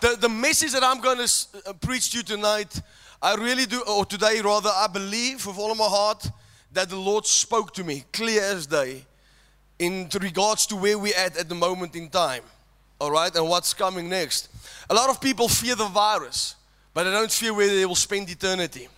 [0.00, 2.80] The, the message that I'm going to uh, preach to you tonight,
[3.20, 6.26] I really do, or today rather, I believe with all of my heart
[6.72, 9.04] that the Lord spoke to me clear as day
[9.78, 12.44] in regards to where we're at at the moment in time.
[12.98, 14.48] All right, and what's coming next.
[14.88, 16.56] A lot of people fear the virus,
[16.94, 18.88] but they don't fear where they will spend eternity.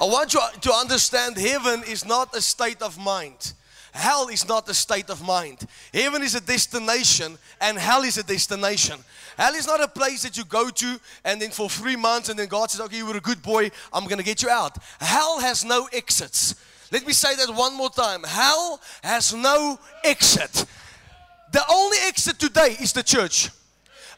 [0.00, 3.52] I want you to understand heaven is not a state of mind.
[3.92, 5.66] Hell is not a state of mind.
[5.92, 8.98] Heaven is a destination, and hell is a destination.
[9.36, 12.38] Hell is not a place that you go to and then for three months, and
[12.38, 14.76] then God says, Okay, you were a good boy, I'm gonna get you out.
[15.00, 16.54] Hell has no exits.
[16.92, 18.24] Let me say that one more time.
[18.24, 20.66] Hell has no exit.
[21.52, 23.50] The only exit today is the church.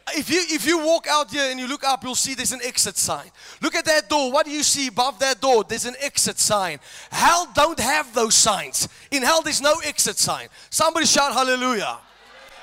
[0.08, 2.60] If you if you walk out here and you look up, you'll see there's an
[2.64, 3.30] exit sign.
[3.60, 4.32] Look at that door.
[4.32, 5.64] What do you see above that door?
[5.64, 6.80] There's an exit sign.
[7.10, 8.88] Hell don't have those signs.
[9.10, 10.48] In hell, there's no exit sign.
[10.70, 11.98] Somebody shout hallelujah.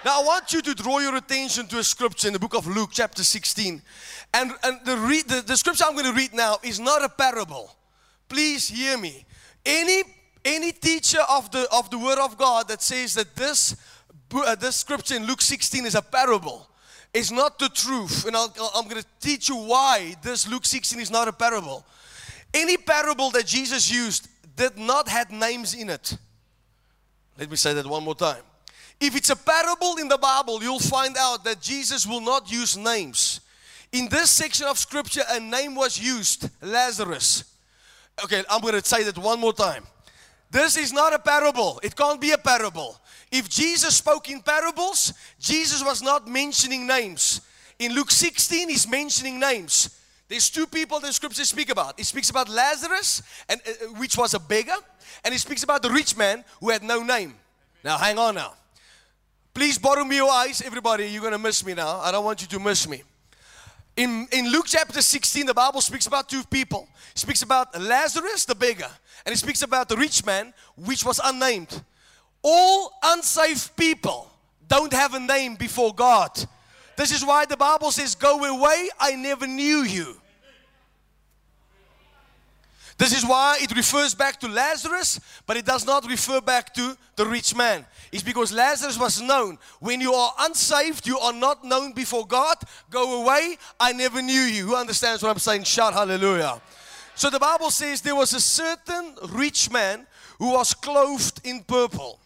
[0.05, 2.67] Now I want you to draw your attention to a scripture in the book of
[2.67, 3.81] Luke, chapter 16.
[4.33, 7.09] And, and the, read, the, the scripture I'm going to read now is not a
[7.09, 7.75] parable.
[8.29, 9.25] Please hear me.
[9.65, 10.03] Any
[10.45, 13.75] any teacher of the of the word of God that says that this
[14.33, 16.68] uh, this scripture in Luke 16 is a parable
[17.13, 18.25] is not the truth.
[18.25, 21.85] And i am going to teach you why this Luke 16 is not a parable.
[22.53, 26.17] Any parable that Jesus used did not have names in it.
[27.37, 28.43] Let me say that one more time.
[28.99, 32.75] If it's a parable in the Bible, you'll find out that Jesus will not use
[32.75, 33.39] names.
[33.91, 37.45] In this section of scripture, a name was used Lazarus.
[38.23, 39.85] Okay, I'm going to say that one more time.
[40.51, 41.79] This is not a parable.
[41.81, 42.99] It can't be a parable.
[43.31, 47.41] If Jesus spoke in parables, Jesus was not mentioning names.
[47.77, 49.95] In Luke 16, he's mentioning names.
[50.27, 51.97] There's two people the scriptures speak about.
[51.97, 54.75] He speaks about Lazarus, and, uh, which was a beggar,
[55.23, 57.35] and he speaks about the rich man who had no name.
[57.83, 58.53] Now, hang on now.
[59.53, 61.07] Please borrow me your eyes, everybody.
[61.07, 61.99] You're going to miss me now.
[61.99, 63.03] I don't want you to miss me.
[63.97, 66.87] In, in Luke chapter 16, the Bible speaks about two people.
[67.11, 68.89] It speaks about Lazarus, the beggar,
[69.25, 71.83] and it speaks about the rich man, which was unnamed.
[72.41, 74.31] All unsaved people
[74.67, 76.31] don't have a name before God.
[76.95, 80.15] This is why the Bible says, Go away, I never knew you.
[82.99, 86.97] This is why it refers back to Lazarus, but it does not refer back to
[87.15, 87.85] the rich man.
[88.11, 89.57] It's because Lazarus was known.
[89.79, 92.57] When you are unsaved, you are not known before God.
[92.89, 94.65] Go away, I never knew you.
[94.67, 95.63] Who understands what I'm saying?
[95.63, 96.61] Shout hallelujah.
[97.15, 100.05] So the Bible says there was a certain rich man
[100.37, 102.19] who was clothed in purple.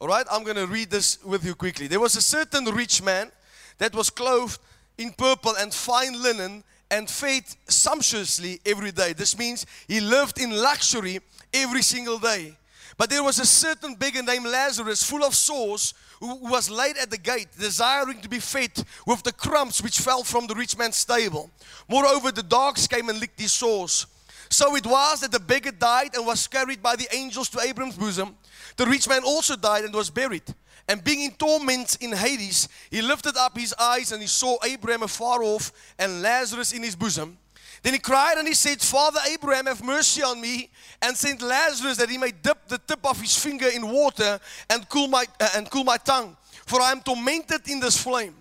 [0.00, 1.86] All right, I'm going to read this with you quickly.
[1.86, 3.30] There was a certain rich man
[3.76, 4.58] that was clothed
[4.96, 9.12] in purple and fine linen and fed sumptuously every day.
[9.12, 11.20] This means he lived in luxury
[11.52, 12.56] every single day.
[12.96, 17.10] But there was a certain beggar named Lazarus, full of sores, who was laid at
[17.10, 18.72] the gate, desiring to be fed
[19.06, 21.50] with the crumbs which fell from the rich man's table.
[21.90, 24.06] Moreover, the dogs came and licked his sores.
[24.48, 27.96] So it was that the beggar died and was carried by the angels to Abram's
[27.96, 28.34] bosom.
[28.80, 30.54] The rich man also died and was buried.
[30.88, 35.02] And being in torment in Hades, he lifted up his eyes and he saw Abraham
[35.02, 37.36] afar off and Lazarus in his bosom.
[37.82, 40.70] Then he cried and he said, Father Abraham, have mercy on me
[41.02, 44.40] and send Lazarus that he may dip the tip of his finger in water
[44.70, 48.34] and cool my, uh, and cool my tongue, for I am tormented in this flame.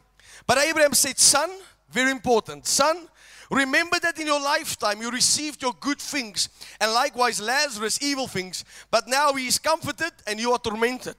[0.48, 1.50] But Abraham said, Son,
[1.92, 3.10] very important, son,
[3.50, 6.50] Remember that in your lifetime you received your good things,
[6.80, 11.16] and likewise Lazarus evil things, but now he is comforted and you are tormented.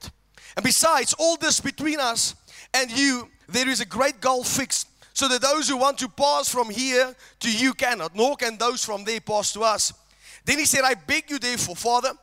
[0.55, 2.35] And besides, all this between us
[2.73, 6.47] and you, there is a great gulf fixed, so that those who want to pass
[6.47, 9.93] from here to you cannot, nor can those from there pass to us.
[10.45, 12.13] Then he said, I beg you, therefore, Father,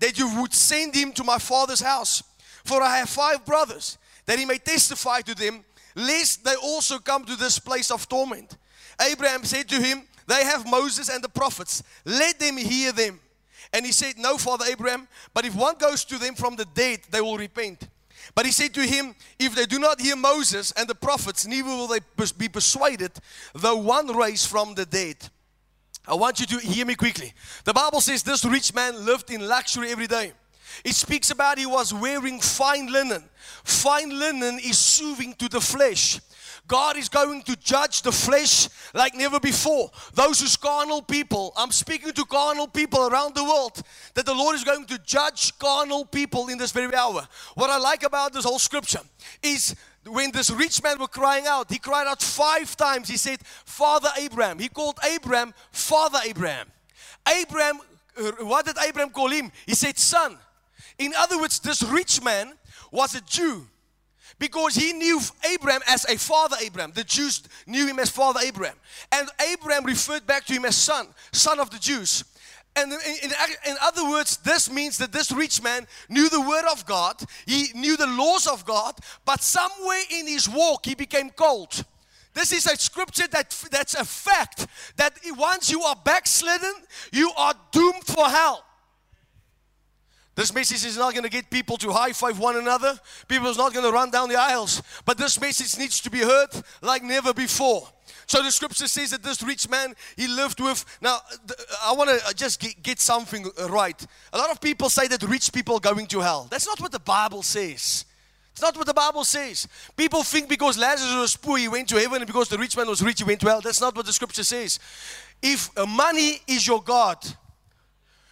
[0.00, 2.22] that you would send him to my father's house,
[2.64, 5.64] for I have five brothers, that he may testify to them,
[5.94, 8.56] lest they also come to this place of torment.
[9.00, 11.82] Abraham said to him, They have Moses and the prophets.
[12.04, 13.20] Let them hear them.
[13.72, 17.00] And he said, No, Father Abraham, but if one goes to them from the dead,
[17.10, 17.88] they will repent.
[18.34, 21.68] But he said to him, If they do not hear Moses and the prophets, neither
[21.68, 22.00] will they
[22.36, 23.12] be persuaded,
[23.54, 25.16] though one raise from the dead.
[26.06, 27.34] I want you to hear me quickly.
[27.64, 30.32] The Bible says this rich man lived in luxury every day.
[30.84, 33.24] It speaks about he was wearing fine linen.
[33.64, 36.20] Fine linen is soothing to the flesh.
[36.68, 39.90] God is going to judge the flesh like never before.
[40.12, 43.82] Those who's carnal people, I'm speaking to carnal people around the world,
[44.14, 47.26] that the Lord is going to judge carnal people in this very hour.
[47.54, 49.00] What I like about this whole scripture
[49.42, 49.74] is
[50.06, 53.08] when this rich man was crying out, he cried out five times.
[53.08, 54.58] He said, Father Abraham.
[54.58, 56.68] He called Abraham Father Abraham.
[57.26, 57.80] Abraham,
[58.16, 59.50] uh, what did Abraham call him?
[59.66, 60.36] He said, Son.
[60.98, 62.52] In other words, this rich man
[62.90, 63.66] was a Jew
[64.38, 65.20] because he knew
[65.50, 66.92] Abraham as a father Abraham.
[66.94, 68.76] The Jews knew him as father Abraham.
[69.12, 72.24] And Abraham referred back to him as son, son of the Jews.
[72.76, 73.30] And in, in,
[73.66, 77.68] in, other words, this means that this rich man knew the word of God, he
[77.74, 78.94] knew the laws of God,
[79.24, 81.84] but somewhere in his walk he became cold.
[82.34, 86.72] This is a scripture that, that's a fact that once you are backslidden,
[87.10, 88.64] you are doomed for hell.
[90.38, 92.96] This message is not going to get people to high five one another.
[93.26, 94.80] People is not going to run down the aisles.
[95.04, 96.50] But this message needs to be heard
[96.80, 97.88] like never before.
[98.28, 100.84] So the scripture says that this rich man, he lived with.
[101.00, 101.18] Now,
[101.82, 104.06] I want to just get, something right.
[104.32, 106.46] A lot of people say that rich people going to hell.
[106.48, 108.04] That's not what the Bible says.
[108.52, 109.66] It's not what the Bible says.
[109.96, 112.86] People think because Lazarus was poor, he went to heaven, and because the rich man
[112.86, 113.60] was rich, he went to hell.
[113.60, 114.78] That's not what the scripture says.
[115.42, 117.18] If money is your God,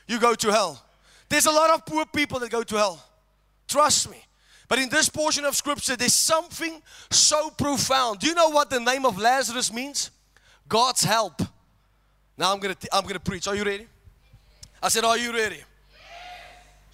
[0.06, 0.85] you go to hell.
[1.28, 3.04] There's a lot of poor people that go to hell.
[3.68, 4.22] Trust me.
[4.68, 8.18] But in this portion of scripture, there's something so profound.
[8.20, 10.10] Do you know what the name of Lazarus means?
[10.68, 11.40] God's help.
[12.36, 13.46] Now I'm gonna I'm gonna preach.
[13.46, 13.86] Are you ready?
[14.82, 15.62] I said, Are you ready?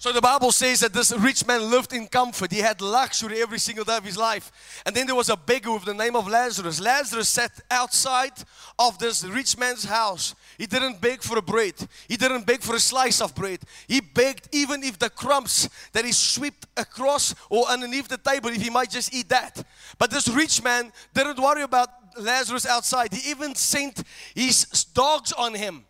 [0.03, 2.51] So the Bible says that this rich man lived in comfort.
[2.51, 4.51] He had luxury every single day of his life.
[4.85, 6.81] And then there was a beggar with the name of Lazarus.
[6.81, 8.33] Lazarus sat outside
[8.77, 10.35] of this rich man's house.
[10.57, 11.75] He didn't beg for a bread.
[12.09, 13.61] He didn't beg for a slice of bread.
[13.87, 18.61] He begged even if the crumbs that he swept across or underneath the table, if
[18.61, 19.65] he might just eat that.
[19.97, 21.87] But this rich man didn't worry about
[22.19, 23.13] Lazarus outside.
[23.13, 24.03] He even sent
[24.35, 25.85] his dogs on him.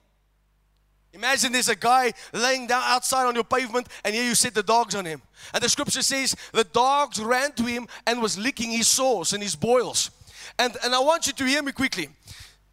[1.14, 4.64] Imagine there's a guy laying down outside on your pavement, and here you set the
[4.64, 5.22] dogs on him.
[5.54, 9.44] And the scripture says the dogs ran to him and was licking his sores and
[9.44, 10.10] his boils.
[10.58, 12.10] And, and I want you to hear me quickly.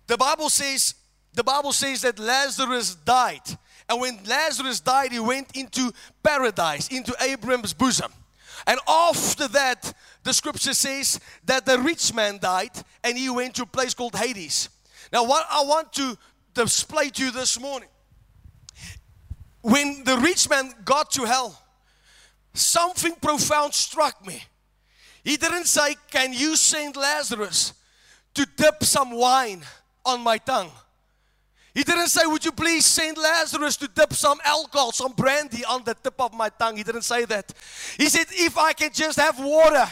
[0.07, 0.95] The Bible says,
[1.35, 3.43] the Bible says that Lazarus died.
[3.91, 5.93] And when Lazarus died, he went into
[6.23, 8.11] paradise, into Abraham's bosom.
[8.67, 9.93] And after that,
[10.23, 12.71] the scripture says that the rich man died
[13.05, 14.71] and he went to a place called Hades.
[15.13, 16.17] Now, what I want to
[16.55, 17.89] display to you this morning
[19.63, 21.61] when the rich man got to hell,
[22.55, 24.43] something profound struck me.
[25.23, 27.75] He didn't say, Can you send Lazarus
[28.35, 29.63] to dip some wine
[30.05, 30.71] on my tongue?
[31.75, 35.85] He didn't say, Would you please send Lazarus to dip some alcohol, some brandy on
[35.85, 36.77] the tip of my tongue?
[36.77, 37.53] He didn't say that.
[37.99, 39.87] He said, If I can just have water.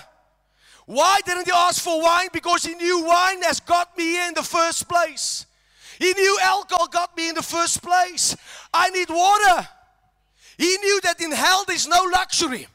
[0.86, 2.28] Why didn't he ask for wine?
[2.32, 5.44] Because he knew wine has got me here in the first place.
[5.98, 8.36] He knew alcohol got me in the first place.
[8.72, 9.68] I need water.
[10.56, 12.66] He knew that in hell there's no luxury.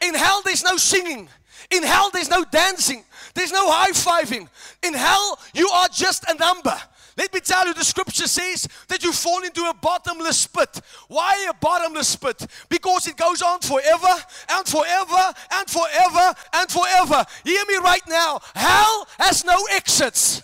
[0.00, 1.28] In hell there's no singing.
[1.70, 3.04] In hell there's no dancing.
[3.34, 4.48] There's no high fiving.
[4.82, 6.76] In hell you are just a number.
[7.18, 10.80] Let me tell you, the scripture says that you fall into a bottomless pit.
[11.08, 12.46] Why a bottomless pit?
[12.68, 14.14] Because it goes on forever
[14.50, 17.26] and forever and forever and forever.
[17.42, 18.38] Hear me right now.
[18.54, 20.42] Hell has no exits.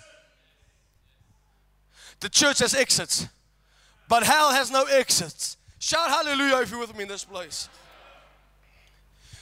[2.25, 3.29] The church has exits,
[4.09, 5.59] but hell has no exits.
[5.79, 7.69] Shout hallelujah if you're with me in this place.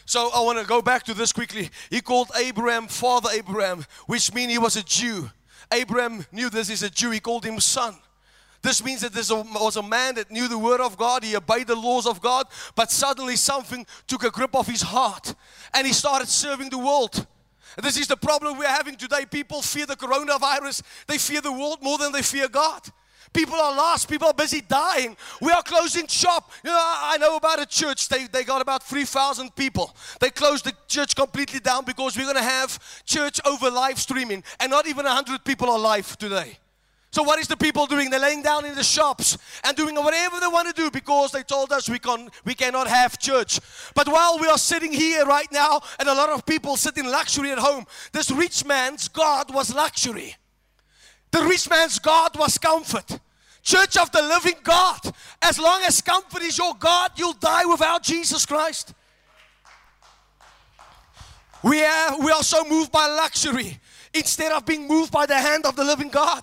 [0.05, 1.71] So I want to go back to this quickly.
[1.91, 5.31] He called Abraham Father Abraham, which means he was a Jew.
[5.73, 7.13] Abraham knew this is a Jew.
[7.13, 7.95] He called him son.
[8.63, 11.69] This means that there was a man that knew the word of God, he obeyed
[11.69, 15.37] the laws of God, but suddenly something took a grip of his heart
[15.73, 17.29] and he started serving the world.
[17.81, 19.25] This is the problem we're having today.
[19.25, 22.83] People fear the coronavirus, they fear the world more than they fear God.
[23.33, 24.09] People are lost.
[24.09, 25.17] People are busy dying.
[25.41, 26.51] We are closing shop.
[26.63, 28.09] You know, I know about a church.
[28.09, 29.95] They, they got about 3,000 people.
[30.21, 34.45] They closed the church completely down because we're going to have church over live streaming.
[34.61, 36.59] And not even 100 people are live today.
[37.13, 38.09] So what is the people doing?
[38.09, 41.43] They're laying down in the shops and doing whatever they want to do because they
[41.43, 43.61] told us we can we cannot have church.
[43.95, 47.05] But while we are sitting here right now and a lot of people sit in
[47.05, 50.37] luxury at home, this rich man's God was luxury.
[51.33, 53.19] The rich man's God was comfort.
[53.63, 55.01] Church of the living God.
[55.43, 58.95] As long as comfort is your God, you'll die without Jesus Christ.
[61.63, 63.79] We are, we are so moved by luxury
[64.15, 66.43] instead of being moved by the hand of the living God.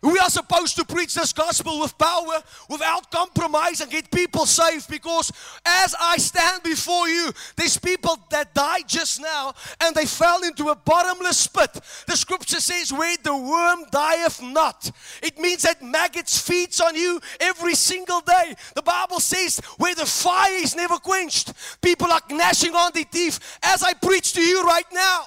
[0.00, 2.40] We are supposed to preach this gospel with power,
[2.70, 4.88] without compromise, and get people saved.
[4.88, 5.32] Because
[5.66, 10.68] as I stand before you, there's people that died just now and they fell into
[10.68, 11.80] a bottomless pit.
[12.06, 14.88] The scripture says, Where the worm dieth not.
[15.20, 18.54] It means that maggots feeds on you every single day.
[18.76, 21.52] The Bible says, Where the fire is never quenched,
[21.82, 23.58] people are gnashing on their teeth.
[23.64, 25.26] As I preach to you right now,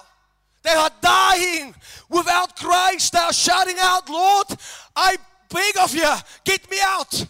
[0.63, 1.73] they are dying
[2.09, 3.13] without Christ.
[3.13, 4.47] They are shouting out, Lord,
[4.95, 5.17] I
[5.49, 6.13] beg of you,
[6.43, 7.25] get me out.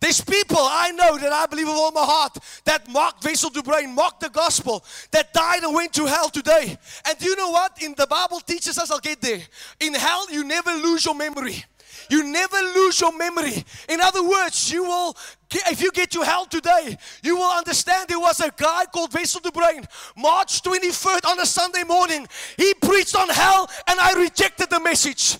[0.00, 3.62] There's people I know that I believe with all my heart that mocked Wessel de
[3.62, 6.76] Bruin, mocked the gospel, that died and went to hell today.
[7.06, 7.82] And do you know what?
[7.82, 9.40] In the Bible teaches us, I'll get there.
[9.80, 11.64] In hell, you never lose your memory.
[12.10, 13.64] You never lose your memory.
[13.88, 15.16] In other words, you will,
[15.50, 19.40] if you get to hell today, you will understand there was a guy called Wessel
[19.40, 22.26] de Bruin, March 23rd on a Sunday morning.
[22.56, 25.38] He preached on hell and I rejected the message.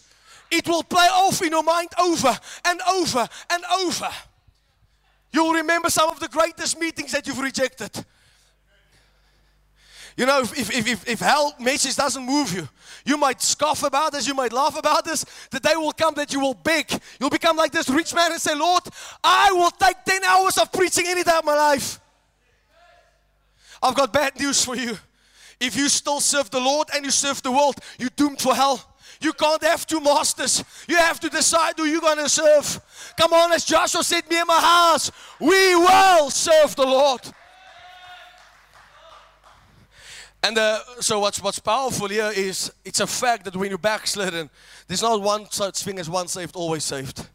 [0.51, 4.11] It will play off in your mind over and over and over.
[5.33, 8.05] You'll remember some of the greatest meetings that you've rejected.
[10.17, 12.69] You know, if, if, if, if hell message doesn't move you,
[13.05, 15.25] you might scoff about this, you might laugh about this.
[15.51, 16.91] The day will come that you will beg.
[17.19, 18.85] You'll become like this rich man and say, Lord,
[19.23, 21.99] I will take 10 hours of preaching any day of my life.
[23.83, 24.97] I've got bad news for you.
[25.61, 28.83] If you still serve the Lord and you serve the world, you're doomed for hell.
[29.21, 30.65] You can't have two masters.
[30.89, 32.81] You have to decide who you're going to serve.
[33.19, 37.21] Come on, as Joshua said, me and my house, we will serve the Lord.
[40.45, 44.51] And uh, so what's, what's powerful here is it's a fact that when you're backslidden,
[44.87, 47.27] there's not one such thing as one saved, always saved.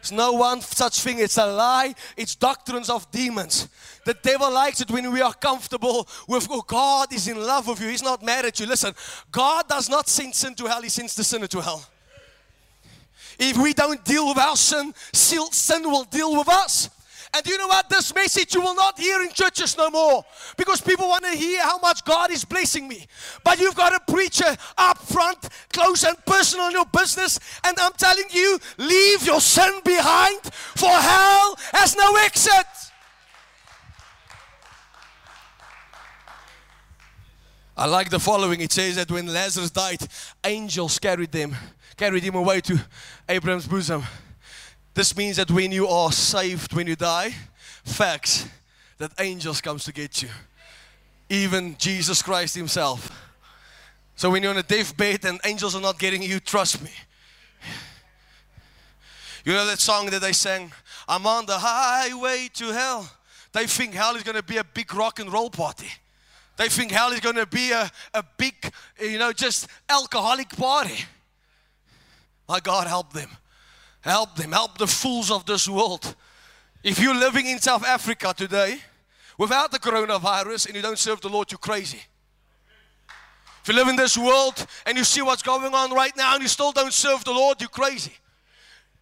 [0.00, 1.18] There's no one such thing.
[1.18, 1.94] It's a lie.
[2.16, 3.68] It's doctrines of demons.
[4.06, 7.82] The devil likes it when we are comfortable with oh, God is in love with
[7.82, 7.88] you.
[7.88, 8.64] He's not mad at you.
[8.64, 8.94] Listen,
[9.30, 10.80] God does not send sin to hell.
[10.80, 11.84] He sends the sinner to hell.
[13.38, 16.88] If we don't deal with our sin, sin will deal with us.
[17.34, 17.88] And you know what?
[17.88, 20.24] This message you will not hear in churches no more
[20.56, 23.06] because people want to hear how much God is blessing me.
[23.42, 27.40] But you've got a preacher up front, close and personal in your business.
[27.64, 32.66] And I'm telling you, leave your sin behind, for hell has no exit.
[37.76, 38.60] I like the following.
[38.60, 40.06] It says that when Lazarus died,
[40.44, 41.56] angels carried them,
[41.96, 42.80] carried him away to
[43.28, 44.04] Abraham's bosom.
[44.94, 47.34] This means that when you are saved, when you die,
[47.84, 48.48] facts
[48.98, 50.28] that angels comes to get you.
[51.28, 53.10] Even Jesus Christ himself.
[54.14, 56.90] So when you're on a deathbed and angels are not getting you, trust me.
[59.44, 60.72] You know that song that they sang,
[61.08, 63.10] I'm on the highway to hell.
[63.52, 65.88] They think hell is going to be a big rock and roll party.
[66.56, 68.54] They think hell is going to be a, a big,
[69.00, 71.04] you know, just alcoholic party.
[72.48, 73.28] My God, help them.
[74.04, 74.52] Help them.
[74.52, 76.14] Help the fools of this world.
[76.82, 78.78] If you're living in South Africa today
[79.38, 82.02] without the coronavirus and you don't serve the Lord, you're crazy.
[83.62, 86.42] If you live in this world and you see what's going on right now and
[86.42, 88.12] you still don't serve the Lord, you're crazy.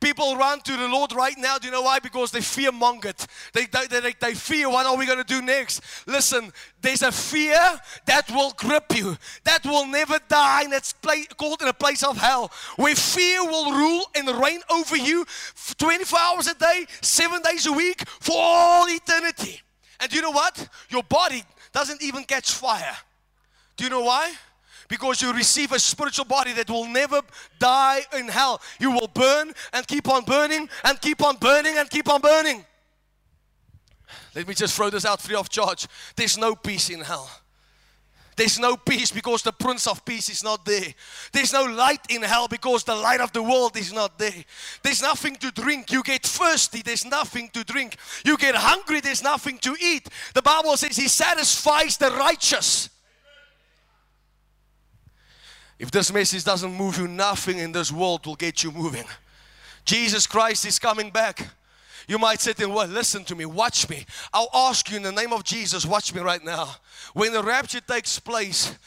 [0.02, 1.58] People run to the Lord right now.
[1.58, 2.00] Do you know why?
[2.00, 3.24] Because they fear mongered.
[3.52, 5.80] They, they, they, they fear what are we going to do next?
[6.08, 7.56] Listen, there's a fear
[8.06, 12.02] that will grip you, that will never die, and it's play, called in a place
[12.02, 15.24] of hell, where fear will rule and reign over you
[15.78, 19.60] 24 hours a day, seven days a week, for all eternity.
[20.00, 20.68] And do you know what?
[20.90, 22.96] Your body doesn't even catch fire.
[23.76, 24.32] Do you know why?
[24.92, 27.22] Because you receive a spiritual body that will never
[27.58, 28.60] die in hell.
[28.78, 32.62] You will burn and keep on burning and keep on burning and keep on burning.
[34.34, 35.86] Let me just throw this out free of charge.
[36.14, 37.30] There's no peace in hell.
[38.36, 40.92] There's no peace because the Prince of Peace is not there.
[41.32, 44.44] There's no light in hell because the light of the world is not there.
[44.82, 45.90] There's nothing to drink.
[45.90, 47.96] You get thirsty, there's nothing to drink.
[48.26, 50.10] You get hungry, there's nothing to eat.
[50.34, 52.90] The Bible says He satisfies the righteous.
[55.82, 59.02] If this message doesn't move you, nothing in this world will get you moving.
[59.84, 61.44] Jesus Christ is coming back.
[62.06, 64.06] You might sit to well, listen to me, watch me.
[64.32, 66.76] I'll ask you in the name of Jesus, watch me right now.
[67.14, 68.78] When the rapture takes place,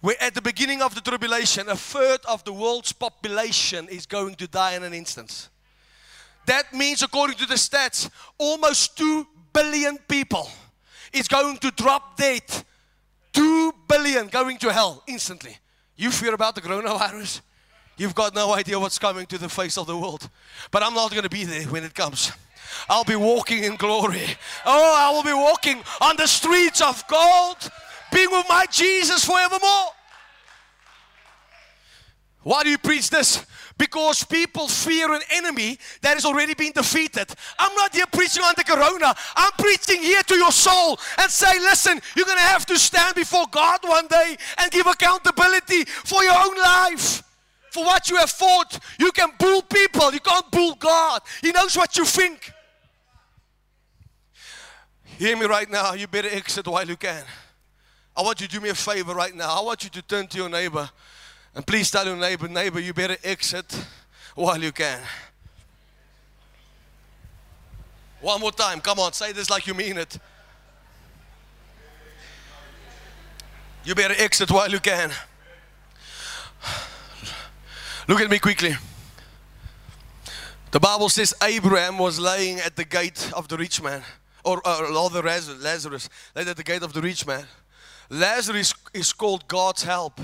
[0.00, 4.34] we're at the beginning of the tribulation, a third of the world's population is going
[4.36, 5.50] to die in an instant.
[6.46, 10.48] That means, according to the stats, almost 2 billion people
[11.12, 12.44] is going to drop dead.
[13.34, 15.58] 2 billion going to hell instantly.
[15.98, 17.40] You fear about the coronavirus?
[17.96, 20.30] You've got no idea what's coming to the face of the world.
[20.70, 22.30] But I'm not going to be there when it comes.
[22.88, 24.22] I'll be walking in glory.
[24.64, 27.68] Oh, I will be walking on the streets of gold,
[28.12, 29.88] being with my Jesus forevermore.
[32.44, 33.44] Why do you preach this?
[33.78, 37.32] Because people fear an enemy that has already been defeated.
[37.58, 39.14] I'm not here preaching on the corona.
[39.36, 43.14] I'm preaching here to your soul and say, listen, you're going to have to stand
[43.14, 47.22] before God one day and give accountability for your own life.
[47.70, 48.78] For what you have fought.
[48.98, 51.20] You can bull people, you can't bull God.
[51.40, 52.52] He knows what you think.
[55.18, 55.92] Hear me right now.
[55.92, 57.22] You better exit while you can.
[58.16, 59.60] I want you to do me a favor right now.
[59.60, 60.90] I want you to turn to your neighbor
[61.54, 63.72] and please tell your neighbor, neighbor, you better exit
[64.34, 65.00] while you can.
[68.20, 68.80] One more time.
[68.80, 70.18] Come on, say this like you mean it.
[73.84, 75.10] You better exit while you can.
[78.08, 78.74] Look at me quickly.
[80.70, 84.02] The Bible says Abraham was laying at the gate of the rich man,
[84.44, 87.44] or, or rather Lazarus, laid at the gate of the rich man.
[88.10, 90.20] Lazarus is called God's help.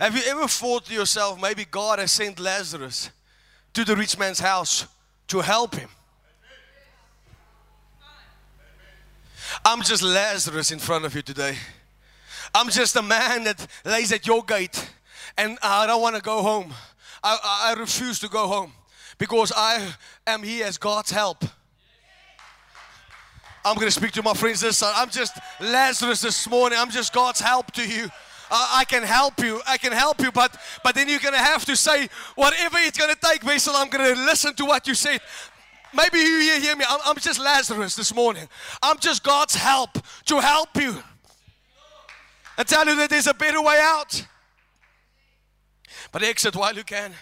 [0.00, 3.10] Have you ever thought to yourself, maybe God has sent Lazarus
[3.74, 4.86] to the rich man's house
[5.28, 5.90] to help him?
[9.62, 11.54] I'm just Lazarus in front of you today.
[12.54, 14.90] I'm just a man that lays at your gate
[15.36, 16.72] and I don't want to go home.
[17.22, 18.72] I, I refuse to go home
[19.18, 19.86] because I
[20.26, 21.44] am here as God's help.
[23.66, 24.94] I'm going to speak to my friends this side.
[24.96, 26.78] I'm just Lazarus this morning.
[26.78, 28.08] I'm just God's help to you.
[28.50, 29.60] Uh, I can help you.
[29.66, 32.98] I can help you, but but then you're going to have to say whatever it's
[32.98, 33.74] going to take, Wessel.
[33.76, 35.20] I'm going to listen to what you said.
[35.94, 36.84] Maybe you hear me.
[36.88, 38.48] I'm, I'm just Lazarus this morning.
[38.82, 39.90] I'm just God's help
[40.26, 40.96] to help you
[42.56, 44.26] and tell you that there's a better way out.
[46.12, 47.12] But exit while you can.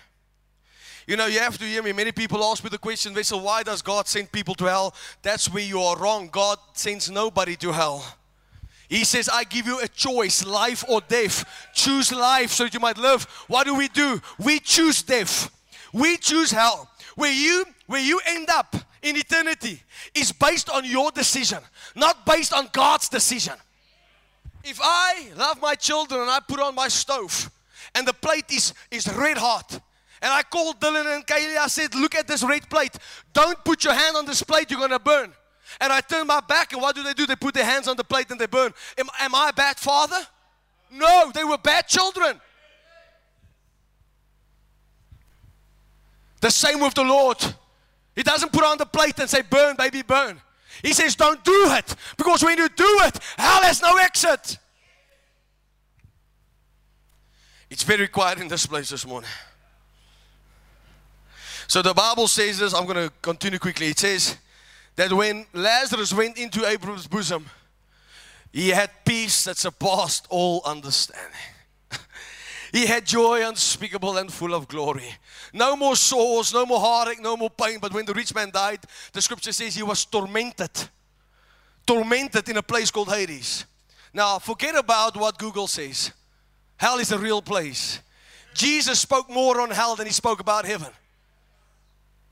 [1.06, 1.92] You know, you have to hear me.
[1.92, 4.94] Many people ask me the question, Wessel, why does God send people to hell?
[5.22, 6.28] That's where you are wrong.
[6.30, 8.17] God sends nobody to hell.
[8.88, 11.44] He says, I give you a choice, life or death.
[11.74, 13.24] Choose life so that you might live.
[13.46, 14.20] What do we do?
[14.38, 15.50] We choose death.
[15.92, 16.90] We choose hell.
[17.14, 19.82] Where you where you end up in eternity
[20.14, 21.58] is based on your decision,
[21.94, 23.54] not based on God's decision.
[24.62, 27.50] If I love my children and I put on my stove
[27.94, 29.80] and the plate is, is red hot,
[30.20, 31.56] and I called Dylan and Kaylee.
[31.56, 32.96] I said, Look at this red plate.
[33.32, 35.32] Don't put your hand on this plate, you're to burn.
[35.80, 37.26] And I turn my back, and what do they do?
[37.26, 38.72] They put their hands on the plate and they burn.
[38.98, 40.18] Am, am I a bad father?
[40.90, 42.40] No, they were bad children.
[46.40, 47.38] The same with the Lord.
[48.14, 50.40] He doesn't put on the plate and say, Burn, baby, burn.
[50.82, 51.94] He says, Don't do it.
[52.16, 54.58] Because when you do it, hell has no exit.
[57.70, 59.30] It's very quiet in this place this morning.
[61.66, 63.88] So the Bible says this, I'm going to continue quickly.
[63.88, 64.38] It says
[64.98, 67.46] that when Lazarus went into Abraham's bosom,
[68.52, 71.38] he had peace that surpassed all understanding.
[72.72, 75.14] he had joy unspeakable and full of glory.
[75.52, 77.78] No more sores, no more heartache, no more pain.
[77.80, 78.80] But when the rich man died,
[79.12, 80.88] the scripture says he was tormented.
[81.86, 83.66] Tormented in a place called Hades.
[84.12, 86.10] Now, forget about what Google says.
[86.76, 88.00] Hell is a real place.
[88.52, 90.90] Jesus spoke more on hell than he spoke about heaven.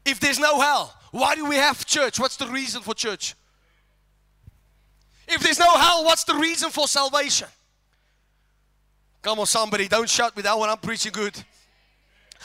[0.04, 2.20] If there's no hell, why do we have church?
[2.20, 3.34] What's the reason for church?
[5.26, 7.48] If there's no hell, what's the reason for salvation?
[9.22, 11.34] Come on, somebody, don't shout me down when I'm preaching good.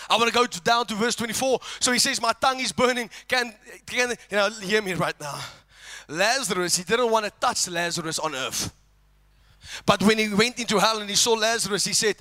[0.09, 1.59] I want to go to, down to verse 24.
[1.79, 3.09] So he says, My tongue is burning.
[3.27, 3.53] Can,
[3.85, 5.37] can you know, hear me right now?
[6.07, 8.73] Lazarus, he didn't want to touch Lazarus on earth.
[9.85, 12.15] But when he went into hell and he saw Lazarus, he said,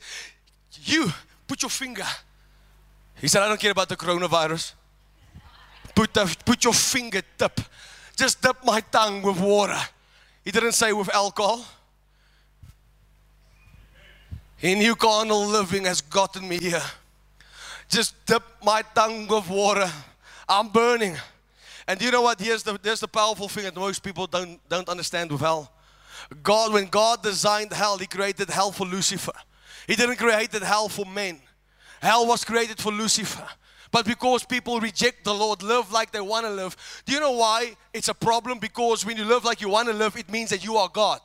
[0.82, 1.10] You
[1.46, 2.04] put your finger.
[3.20, 4.74] He said, I don't care about the coronavirus.
[6.00, 6.72] Put, the, put your.
[8.16, 9.76] Just dip my tongue with water.
[10.42, 11.62] He didn't say with alcohol.
[14.56, 16.80] He knew carnal living has gotten me here.
[17.90, 19.92] Just dip my tongue with water.
[20.48, 21.18] I'm burning.
[21.86, 22.40] And you know what?
[22.40, 25.70] Here's the, here's the powerful thing that most people don't, don't understand with hell.
[26.42, 29.34] God, when God designed hell, He created hell for Lucifer.
[29.86, 31.42] He didn't create hell for men.
[32.00, 33.46] Hell was created for Lucifer.
[33.90, 36.76] But because people reject the Lord, live like they want to live.
[37.05, 38.59] Do you know why it's a problem?
[38.59, 41.20] Because when you live like you want to live, it means that you are God.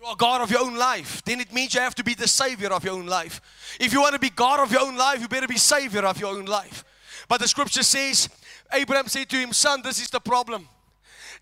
[0.00, 1.22] You are God of your own life.
[1.24, 3.40] Then it means you have to be the Savior of your own life.
[3.78, 6.18] If you want to be God of your own life, you better be Savior of
[6.18, 6.84] your own life.
[7.28, 8.28] But the scripture says,
[8.72, 10.68] Abraham said to him, Son, this is the problem.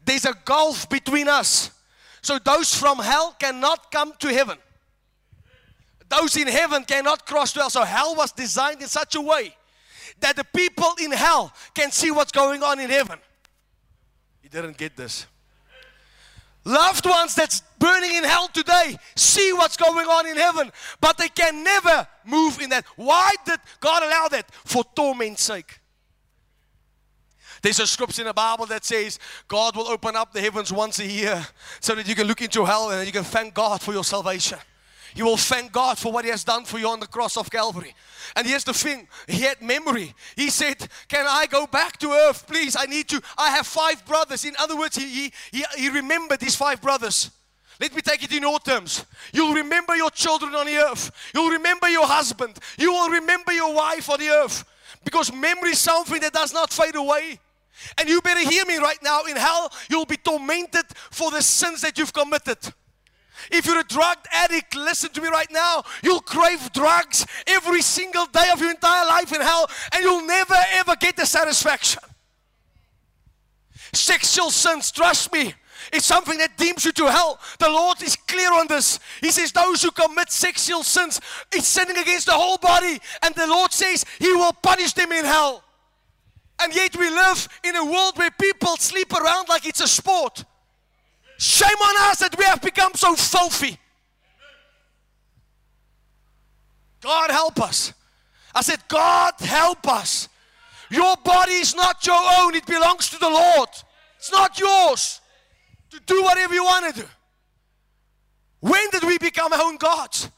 [0.05, 1.71] There's a gulf between us.
[2.21, 4.59] So those from hell cannot come to heaven.
[6.09, 7.71] Those in heaven cannot cross to hell.
[7.71, 9.57] So hell was designed in such a way
[10.23, 13.19] that the people in hell can see what's going on in heaven.
[14.41, 15.27] He didn't get this.
[16.65, 21.29] Loved ones that's burning in hell today see what's going on in heaven, but they
[21.29, 22.85] can never move in that.
[22.97, 24.49] Why did God allow that?
[24.65, 25.81] For torment's sake.
[27.63, 30.99] There's a scripture in the Bible that says God will open up the heavens once
[30.99, 31.45] a year
[31.81, 34.59] so that you can look into hell and you can thank God for your salvation.
[35.15, 37.51] You will thank God for what He has done for you on the cross of
[37.51, 37.95] Calvary.
[38.35, 40.15] And here's the thing He had memory.
[40.37, 42.47] He said, Can I go back to earth?
[42.47, 43.21] Please, I need to.
[43.37, 44.45] I have five brothers.
[44.45, 47.31] In other words, he, he, he remembered these five brothers.
[47.81, 49.05] Let me take it in your terms.
[49.33, 51.11] You'll remember your children on the earth.
[51.35, 52.59] You'll remember your husband.
[52.79, 54.65] You will remember your wife on the earth.
[55.05, 57.41] Because memory is something that does not fade away.
[57.99, 59.23] And you better hear me right now.
[59.25, 62.59] In hell, you'll be tormented for the sins that you've committed.
[63.51, 65.83] If you're a drug addict, listen to me right now.
[66.03, 70.57] You'll crave drugs every single day of your entire life in hell, and you'll never
[70.73, 72.03] ever get the satisfaction.
[73.93, 75.55] Sexual sins, trust me,
[75.93, 77.41] it's something that deems you to hell.
[77.59, 79.01] The Lord is clear on this.
[79.21, 81.21] He says, Those who commit sexual sins,
[81.53, 83.01] it's sinning against the whole body.
[83.23, 85.65] And the Lord says, He will punish them in hell.
[86.61, 90.45] And yet we live in a world where people sleep around like it's a sport.
[91.43, 93.77] Shame on us that we have become so filthy.
[97.01, 97.93] God help us.
[98.55, 100.29] I said, God help us.
[100.89, 103.69] Your body is not your own, it belongs to the Lord.
[104.19, 105.21] It's not yours
[105.91, 107.09] to do whatever you want to do.
[108.61, 110.31] When did we become our own gods?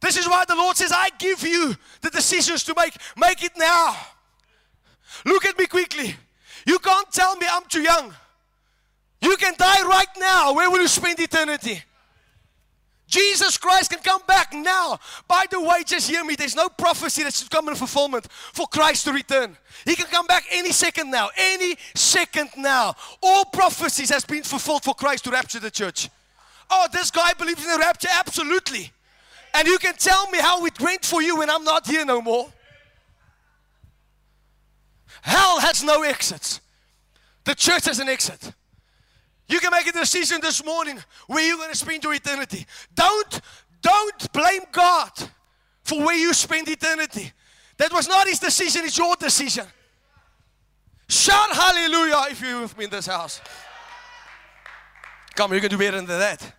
[0.00, 2.96] This is why the Lord says, I give you the decisions to make.
[3.16, 3.96] Make it now.
[5.24, 6.16] Look at me quickly.
[6.66, 8.12] You can't tell me I'm too young.
[9.22, 10.52] You can die right now.
[10.52, 11.82] Where will you spend eternity?
[13.06, 14.98] Jesus Christ can come back now.
[15.28, 16.34] By the way, just hear me.
[16.34, 19.56] There's no prophecy that should come in fulfillment for Christ to return.
[19.84, 21.28] He can come back any second now.
[21.36, 22.94] Any second now.
[23.22, 26.08] All prophecies has been fulfilled for Christ to rapture the church.
[26.70, 28.08] Oh, this guy believes in the rapture?
[28.10, 28.90] Absolutely.
[29.54, 32.22] And you can tell me how it went for you when I'm not here no
[32.22, 32.50] more.
[35.20, 36.60] Hell has no exits.
[37.44, 38.52] The church has an exit.
[39.52, 42.66] You can make a decision this morning where you're going to spend your eternity.
[42.94, 43.40] Don't,
[43.82, 45.10] don't blame God
[45.84, 47.30] for where you spend eternity.
[47.76, 49.66] That was not his decision, it's your decision.
[51.06, 53.42] Shout hallelujah if you're with me in this house.
[55.34, 56.54] Come, you can do better than that.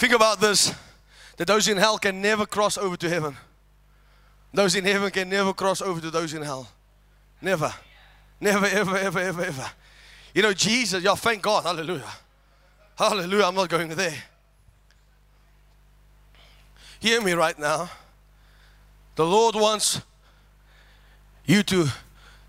[0.00, 0.74] Think about this
[1.36, 3.36] that those in hell can never cross over to heaven.
[4.52, 6.68] Those in heaven can never cross over to those in hell.
[7.40, 7.72] Never.
[8.40, 9.70] Never, ever, ever, ever, ever.
[10.34, 11.64] You know, Jesus, yeah, thank God.
[11.64, 12.10] Hallelujah.
[12.96, 13.44] Hallelujah.
[13.44, 14.14] I'm not going there.
[17.00, 17.90] Hear me right now.
[19.16, 20.00] The Lord wants
[21.44, 21.88] you to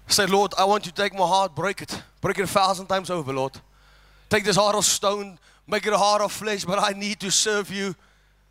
[0.07, 2.01] say, Lord, I want you to take my heart, break it.
[2.21, 3.53] Break it a thousand times over, Lord.
[4.29, 7.31] Take this heart of stone, make it a heart of flesh, but I need to
[7.31, 7.95] serve you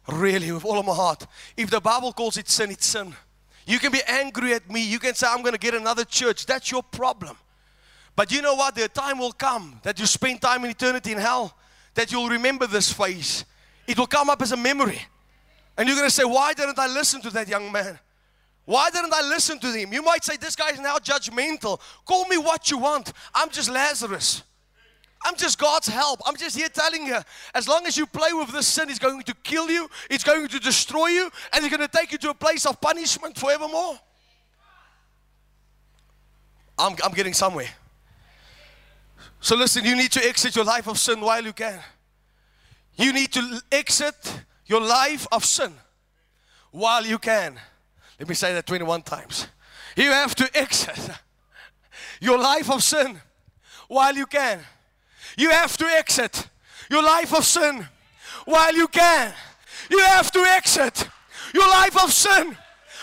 [0.08, 1.26] really with all of my heart.
[1.56, 3.14] If the Bible calls it sin, it's sin.
[3.68, 4.82] You can be angry at me.
[4.82, 6.46] You can say, I'm going to get another church.
[6.46, 7.36] That's your problem.
[8.16, 8.74] But you know what?
[8.74, 11.54] The time will come that you spend time in eternity in hell,
[11.92, 13.44] that you'll remember this face.
[13.86, 14.98] It will come up as a memory.
[15.76, 17.98] And you're going to say, Why didn't I listen to that young man?
[18.64, 19.92] Why didn't I listen to him?
[19.92, 21.78] You might say, This guy is now judgmental.
[22.06, 23.12] Call me what you want.
[23.34, 24.44] I'm just Lazarus.
[25.24, 26.20] I'm just God's help.
[26.24, 27.18] I'm just here telling you,
[27.54, 30.46] as long as you play with this sin, it's going to kill you, it's going
[30.48, 33.98] to destroy you, and it's going to take you to a place of punishment forevermore.
[36.78, 37.68] I'm, I'm getting somewhere.
[39.40, 41.80] So listen, you need to exit your life of sin while you can.
[42.96, 45.72] You need to exit your life of sin
[46.70, 47.58] while you can.
[48.18, 49.48] Let me say that 21 times.
[49.96, 51.10] You have to exit
[52.20, 53.20] your life of sin
[53.88, 54.60] while you can.
[55.38, 56.48] You have to exit
[56.90, 57.86] your life of sin
[58.44, 59.32] while you can.
[59.88, 61.08] You have to exit
[61.54, 62.56] your life of sin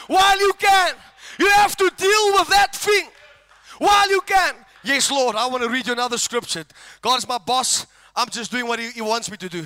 [0.08, 0.96] while you can.
[1.40, 3.08] You have to deal with that thing
[3.78, 4.54] while you can.
[4.84, 6.66] Yes, Lord, I want to read you another scripture.
[7.02, 7.88] God is my boss.
[8.14, 9.66] I'm just doing what He, he wants me to do.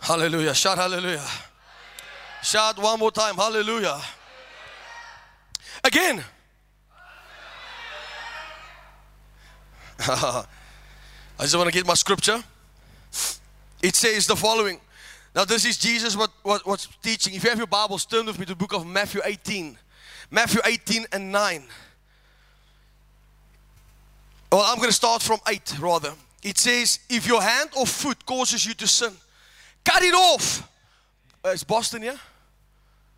[0.00, 0.54] Hallelujah.
[0.54, 1.26] Shout hallelujah.
[2.42, 3.36] Shout one more time.
[3.36, 4.00] Hallelujah.
[5.84, 6.24] Again.
[10.08, 10.46] I
[11.40, 12.42] just want to get my scripture.
[13.82, 14.80] It says the following.
[15.34, 17.34] Now, this is Jesus what, what, what's teaching.
[17.34, 19.76] If you have your Bibles, turn with me to the book of Matthew 18.
[20.30, 21.64] Matthew 18 and 9.
[24.50, 26.14] Well, I'm going to start from 8 rather.
[26.42, 29.12] It says, If your hand or foot causes you to sin,
[29.84, 30.66] cut it off.
[31.44, 32.16] Uh, it's Boston, yeah?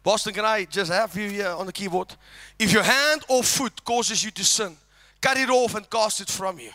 [0.02, 2.12] Boston, can I just have you here on the keyboard?
[2.58, 4.76] If your hand or foot causes you to sin,
[5.22, 6.70] cut it off and cast it from you.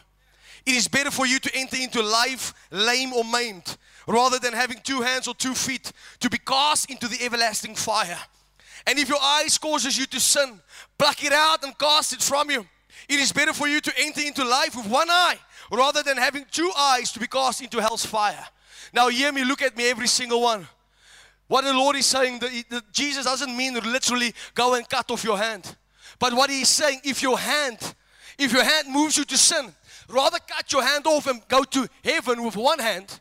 [0.66, 4.80] It is better for you to enter into life lame or maimed rather than having
[4.84, 8.18] two hands or two feet to be cast into the everlasting fire.
[8.86, 10.60] And if your eyes causes you to sin,
[10.98, 12.66] pluck it out and cast it from you.
[13.10, 15.38] It is better for you to enter into life with one eye
[15.72, 18.46] rather than having two eyes to be cast into hell's fire.
[18.94, 20.68] Now, hear me, look at me, every single one.
[21.48, 22.42] What the Lord is saying,
[22.92, 25.76] Jesus doesn't mean literally go and cut off your hand.
[26.20, 27.96] But what He's saying, if your hand
[28.38, 29.74] if your hand moves you to sin,
[30.10, 33.20] rather cut your hand off and go to heaven with one hand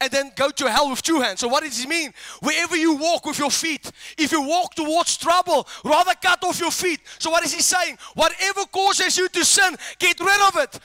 [0.00, 1.40] and then go to hell with two hands.
[1.40, 2.12] So, what does he mean?
[2.40, 6.70] Wherever you walk with your feet, if you walk towards trouble, rather cut off your
[6.70, 7.00] feet.
[7.18, 7.98] So, what is he saying?
[8.14, 10.78] Whatever causes you to sin, get rid of it.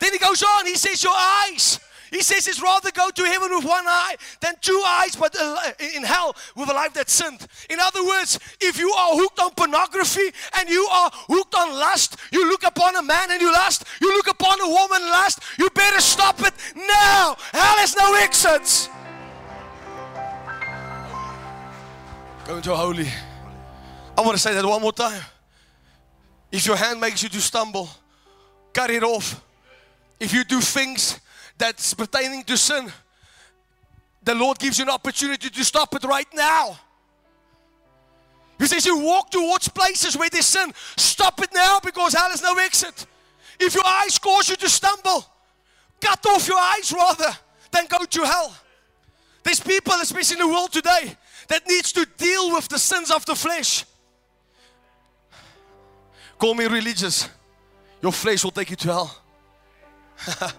[0.00, 1.80] Then he goes on, he says, Your eyes.
[2.12, 5.58] He says it's rather go to heaven with one eye than two eyes, but uh,
[5.96, 7.46] in hell with a life that's sinned.
[7.70, 12.16] In other words, if you are hooked on pornography and you are hooked on lust,
[12.30, 15.40] you look upon a man and you lust, you look upon a woman and lust,
[15.58, 17.34] you better stop it now.
[17.50, 18.90] Hell has no exits.
[22.44, 23.08] Going to holy.
[24.18, 25.22] I want to say that one more time.
[26.50, 27.88] If your hand makes you to stumble,
[28.74, 29.42] cut it off.
[30.20, 31.18] If you do things
[31.62, 32.92] that's pertaining to sin,
[34.20, 36.76] the Lord gives you an opportunity to stop it right now.
[38.58, 42.42] He says, You walk towards places where there's sin, stop it now because hell has
[42.42, 43.06] no exit.
[43.60, 45.24] If your eyes cause you to stumble,
[46.00, 47.30] cut off your eyes rather
[47.70, 48.56] than go to hell.
[49.44, 53.24] There's people, especially in the world today, that needs to deal with the sins of
[53.24, 53.84] the flesh.
[56.40, 57.28] Call me religious.
[58.00, 59.16] Your flesh will take you to hell.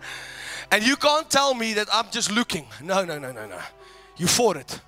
[0.71, 2.65] And you can't tell me that I'm just looking.
[2.82, 3.60] No, no, no, no, no.
[4.17, 4.80] You fought it.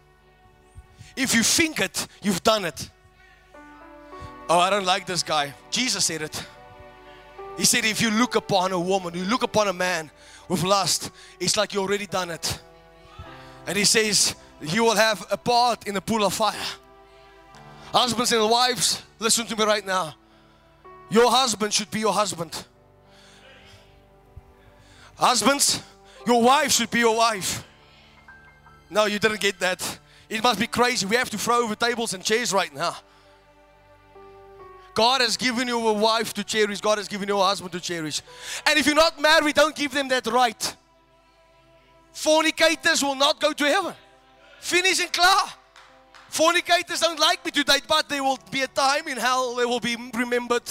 [1.15, 2.89] If you think it, you've done it.
[4.49, 5.53] Oh, I don't like this guy.
[5.71, 6.45] Jesus said it.
[7.57, 10.11] He said, if you look upon a woman, you look upon a man
[10.49, 11.09] with lust,
[11.39, 12.59] it's like you already done it.
[13.65, 16.55] And he says, you will have a part in the pool of fire.
[17.93, 20.15] Husbands and wives, listen to me right now.
[21.09, 22.65] Your husband should be your husband.
[25.17, 25.81] Husbands,
[26.27, 27.63] your wife should be your wife.
[28.89, 29.99] No, you didn't get that.
[30.29, 31.05] It must be crazy.
[31.05, 32.95] We have to throw over tables and chairs right now.
[34.93, 36.79] God has given you a wife to cherish.
[36.79, 38.21] God has given you a husband to cherish.
[38.65, 40.75] And if you're not married, don't give them that right.
[42.13, 43.93] Fornicators will not go to heaven.
[44.61, 45.27] Finish and clear.
[46.29, 49.65] Fornicators don't like me to date, but there will be a time in hell they
[49.65, 50.63] will be remembered.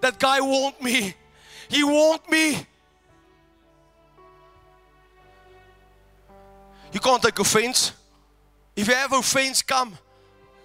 [0.00, 1.14] That guy warned me.
[1.68, 2.66] He warned me.
[6.92, 7.92] You can't take offense.
[8.74, 9.96] If you have offense, come.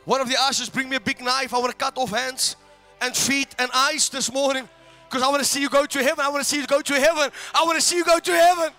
[0.06, 1.54] One of the ushers bring me a big knife.
[1.54, 2.56] I want to cut off hands
[3.02, 4.68] and feet and eyes this morning
[5.10, 6.26] because I want to see you go to heaven.
[6.26, 7.32] I want to see you go to heaven.
[7.54, 8.72] I want to see you go to heaven.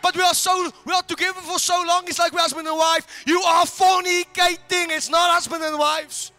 [0.00, 2.04] But we are so we are together for so long.
[2.06, 3.24] It's like we're husband and wife.
[3.26, 4.90] You are fornicating.
[4.90, 6.32] It's not husband and wives.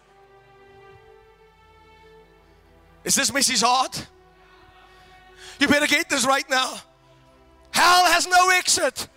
[3.04, 3.64] Is this Mrs.
[3.64, 4.08] Hart?
[5.60, 6.76] You better get this right now.
[7.72, 9.08] Hell has no exit.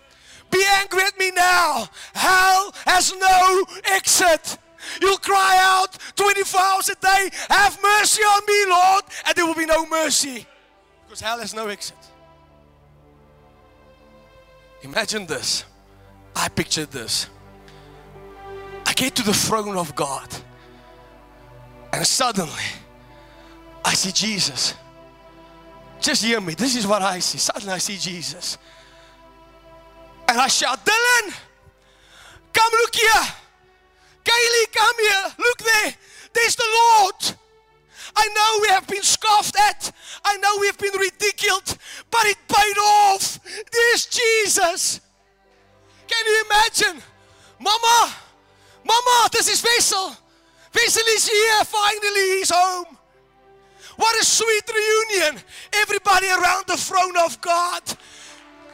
[0.53, 1.89] Be angry at me now.
[2.13, 4.57] Hell has no exit.
[5.01, 9.55] You'll cry out 24 hours a day, Have mercy on me, Lord, and there will
[9.55, 10.45] be no mercy
[11.13, 11.97] because hell has no exit.
[14.81, 15.63] Imagine this.
[16.35, 17.29] I pictured this.
[18.85, 20.27] I get to the throne of God,
[21.93, 22.69] and suddenly
[23.85, 24.73] I see Jesus.
[26.01, 26.53] Just hear me.
[26.53, 27.37] This is what I see.
[27.37, 28.57] Suddenly I see Jesus.
[30.33, 31.31] And I shout, Dylan,
[32.53, 33.27] come look here.
[34.25, 35.35] Kaylee, come here.
[35.37, 35.93] Look there.
[36.33, 37.37] There's the Lord.
[38.15, 39.91] I know we have been scoffed at.
[40.25, 41.77] I know we have been ridiculed,
[42.09, 43.39] but it paid off.
[43.71, 45.01] There's Jesus.
[46.07, 47.03] Can you imagine?
[47.59, 48.11] Mama,
[48.83, 50.17] Mama, this is Wessel.
[50.73, 51.63] Wessel is here.
[51.63, 52.97] Finally, he's home.
[53.97, 55.43] What a sweet reunion.
[55.73, 57.83] Everybody around the throne of God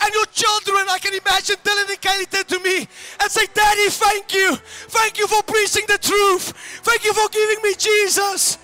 [0.01, 2.87] and your children, I can imagine Dylan turn to me
[3.21, 4.55] and say, Daddy, thank you.
[4.87, 6.53] Thank you for preaching the truth.
[6.83, 8.57] Thank you for giving me Jesus.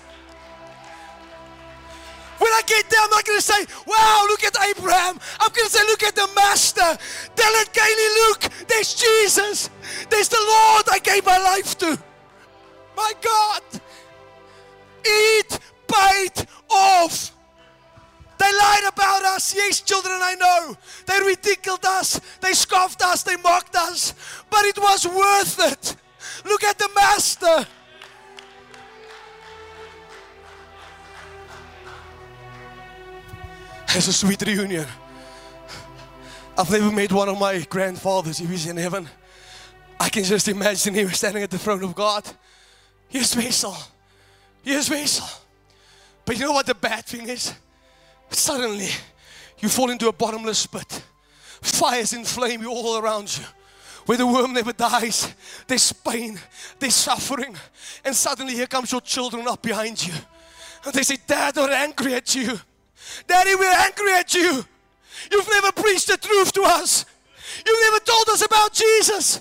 [2.38, 5.18] When I get there, I'm not going to say, wow, look at Abraham.
[5.40, 6.98] I'm going to say, look at the master.
[7.34, 9.70] Dylan, Kaylee, look, there's Jesus.
[10.10, 11.98] There's the Lord I gave my life to.
[12.96, 13.62] My God.
[15.06, 17.35] Eat, bite off.
[18.38, 19.54] They lied about us.
[19.54, 20.76] Yes, children, I know.
[21.06, 22.20] They ridiculed us.
[22.40, 23.22] They scoffed us.
[23.22, 24.14] They mocked us.
[24.50, 25.96] But it was worth it.
[26.44, 27.66] Look at the Master.
[33.88, 34.86] It's a sweet reunion.
[36.58, 39.08] I've never met one of my grandfathers if he's in heaven.
[39.98, 42.24] I can just imagine him standing at the throne of God.
[43.08, 43.76] Here's Wessel.
[44.62, 45.26] Here's Wessel.
[46.24, 47.54] But you know what the bad thing is?
[48.30, 48.88] Suddenly,
[49.58, 51.02] you fall into a bottomless pit.
[51.62, 53.44] Fires inflame you all around you.
[54.06, 55.34] Where the worm never dies,
[55.66, 56.38] there's pain,
[56.78, 57.56] there's suffering,
[58.04, 60.14] and suddenly here comes your children up behind you.
[60.84, 62.60] And they say, Dad, we're angry at you.
[63.26, 64.64] Daddy, we're angry at you.
[65.32, 67.04] You've never preached the truth to us.
[67.66, 69.40] You've never told us about Jesus.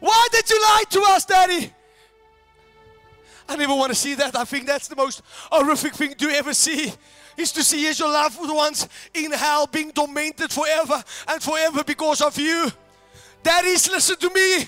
[0.00, 1.72] Why did you lie to us, Daddy?
[3.48, 4.36] I never want to see that.
[4.36, 6.92] I think that's the most horrific thing to ever see.
[7.36, 12.38] Is to see your loved ones in hell being tormented forever and forever because of
[12.38, 12.70] you.
[13.42, 14.66] Daddies, listen to me.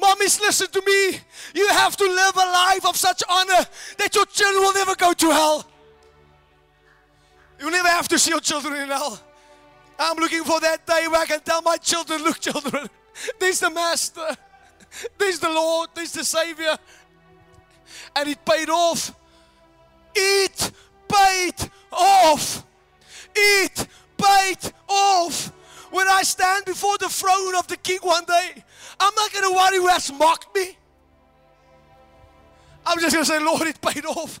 [0.00, 1.20] Mommies, listen to me.
[1.54, 3.66] You have to live a life of such honor
[3.98, 5.66] that your children will never go to hell.
[7.58, 9.20] You'll never have to see your children in hell.
[9.98, 12.88] I'm looking for that day where I can tell my children, look, children,
[13.40, 14.36] there's the Master,
[15.18, 16.76] there's the Lord, there's the Savior.
[18.14, 19.14] And it paid off.
[20.14, 20.72] It
[21.08, 22.64] paid off.
[23.34, 25.52] It paid off.
[25.90, 28.64] When I stand before the throne of the King one day,
[28.98, 30.76] I'm not going to worry who has mocked me.
[32.84, 34.40] I'm just going to say, Lord, it paid off.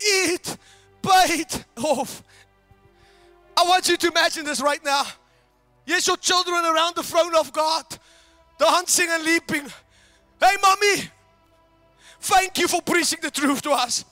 [0.00, 0.56] It
[1.02, 2.22] paid off.
[3.56, 5.04] I want you to imagine this right now.
[5.86, 7.84] Yes, your children around the throne of God,
[8.58, 9.66] dancing and leaping.
[10.40, 11.08] Hey, mommy,
[12.20, 14.04] thank you for preaching the truth to us.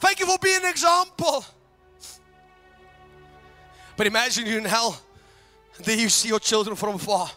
[0.00, 1.44] Thank you for being an example.
[3.96, 5.00] But imagine you're in hell,
[5.76, 7.30] and then you see your children from afar.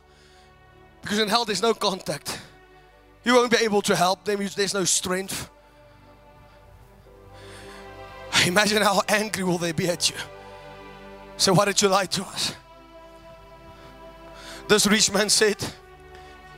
[1.02, 2.40] Because in hell, there's no contact.
[3.24, 5.50] You won't be able to help them, there's no strength.
[8.46, 10.16] Imagine how angry will they be at you.
[11.38, 12.56] So why did you lie to us?
[14.68, 15.58] This rich man said,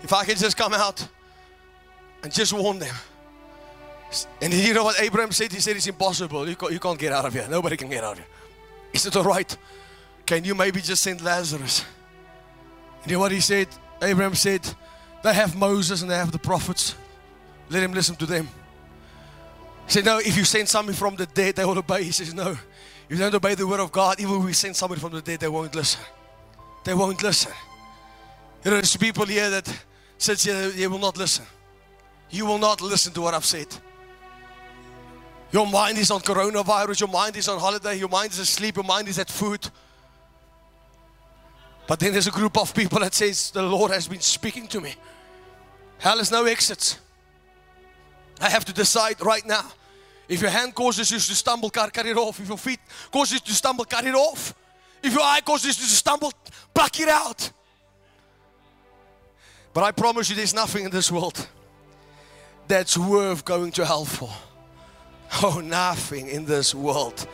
[0.03, 1.07] if I can just come out
[2.23, 2.95] and just warn them.
[4.41, 5.51] And you know what Abraham said?
[5.51, 6.47] He said it's impossible.
[6.49, 7.47] You you can't get out of here.
[7.47, 8.27] Nobody can get out of here.
[8.93, 9.55] Is it all right?
[10.29, 11.83] Can you maybe just send Lazarus?
[13.07, 13.67] You know what he said?
[13.99, 14.61] Abraham said,
[15.23, 16.93] they have Moses and they have the prophets.
[17.67, 18.47] Let him listen to them.
[19.87, 22.03] He said, No, if you send somebody from the dead, they will obey.
[22.03, 22.59] He says, No, if
[23.09, 25.39] you don't obey the word of God, even if we send somebody from the dead,
[25.39, 26.01] they won't listen.
[26.83, 27.51] They won't listen.
[28.63, 29.83] You know, there's people here that
[30.19, 31.45] says here, they will not listen.
[32.29, 33.75] You will not listen to what I've said.
[35.51, 38.85] Your mind is on coronavirus, your mind is on holiday, your mind is asleep, your
[38.85, 39.67] mind is at food.
[41.89, 44.79] But then there's a group of people that says, The Lord has been speaking to
[44.79, 44.93] me.
[45.97, 46.99] Hell is no exit.
[48.39, 49.65] I have to decide right now
[50.27, 52.39] if your hand causes you to stumble, cut, it off.
[52.39, 52.79] If your feet
[53.11, 54.53] causes you to stumble, cut it off.
[55.01, 56.31] If your eye causes you to stumble,
[56.75, 57.51] pluck it out.
[59.73, 61.47] But I promise you, there's nothing in this world
[62.67, 64.29] that's worth going to hell for.
[65.41, 67.27] Oh, nothing in this world.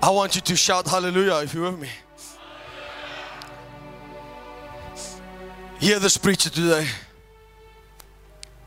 [0.00, 1.88] I want you to shout hallelujah if you're with me.
[5.80, 6.86] Hear this preacher today.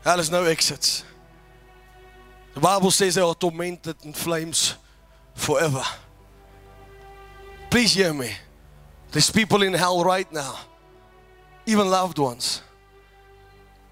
[0.04, 1.04] Hell is no exits.
[2.54, 4.74] The Bible says they are tormented in flames
[5.34, 5.82] forever.
[7.70, 8.32] Please hear me.
[9.10, 10.58] There's people in hell right now,
[11.66, 12.62] even loved ones,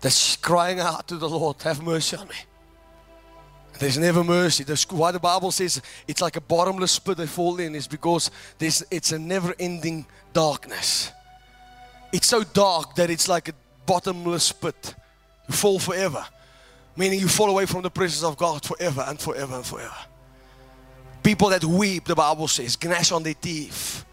[0.01, 2.35] that's crying out to the Lord, Have mercy on me.
[3.81, 4.63] There's never mercy.
[4.63, 8.31] That's why the Bible says it's like a bottomless pit they fall in, is because
[8.59, 11.11] there's, it's a never ending darkness.
[12.13, 13.55] It's so dark that it's like a
[13.87, 14.95] bottomless pit.
[15.49, 16.27] You fall forever,
[16.95, 19.97] meaning you fall away from the presence of God forever and forever and forever.
[21.23, 24.05] People that weep, the Bible says, gnash on their teeth.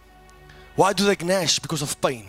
[0.77, 1.59] Why do they gnash?
[1.59, 2.27] Because of pain.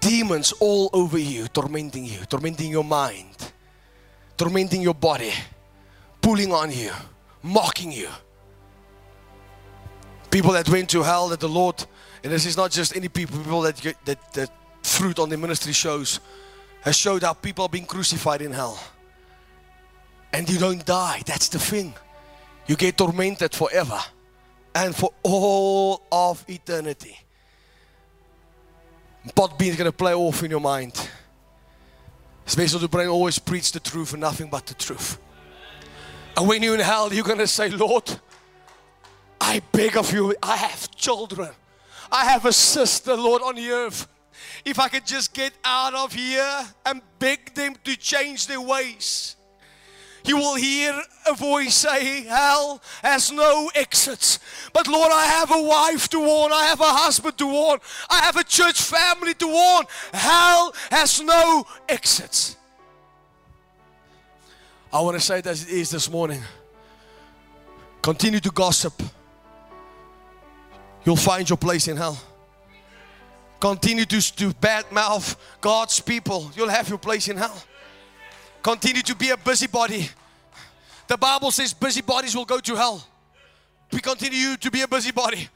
[0.00, 3.52] Demons all over you, tormenting you, tormenting your mind,
[4.36, 5.32] tormenting your body,
[6.20, 6.90] pulling on you,
[7.42, 8.08] mocking you.
[10.30, 11.84] People that went to hell that the Lord,
[12.22, 14.50] and this is not just any people, people that get that, that
[14.82, 16.20] fruit on the ministry shows,
[16.82, 18.78] has showed how people are being crucified in hell.
[20.32, 21.22] And you don't die.
[21.26, 21.94] That's the thing.
[22.66, 23.98] You get tormented forever
[24.74, 27.18] and for all of eternity.
[29.34, 31.08] Going to play off in your mind.
[32.46, 35.18] Special to bring always preach the truth and nothing but the truth.
[36.38, 38.08] And when you're in hell, you're going to say, Lord,
[39.40, 41.50] I beg of you, I have children.
[42.12, 44.06] I have a sister, Lord, on the earth.
[44.64, 49.34] If I could just get out of here and beg them to change their ways.
[50.24, 54.38] You will hear a voice say, Hell has no exits.
[54.72, 56.52] But Lord, I have a wife to warn.
[56.52, 57.80] I have a husband to warn.
[58.08, 59.86] I have a church family to warn.
[60.12, 62.57] Hell has no exits.
[64.92, 66.42] I want to say it as it is this morning.
[68.00, 69.02] Continue to gossip.
[71.04, 72.18] You'll find your place in hell.
[73.60, 76.50] Continue to, to badmouth God's people.
[76.54, 77.62] You'll have your place in hell.
[78.62, 80.08] Continue to be a busybody.
[81.06, 83.06] The Bible says busybodies will go to hell.
[83.92, 85.48] We continue to be a busybody.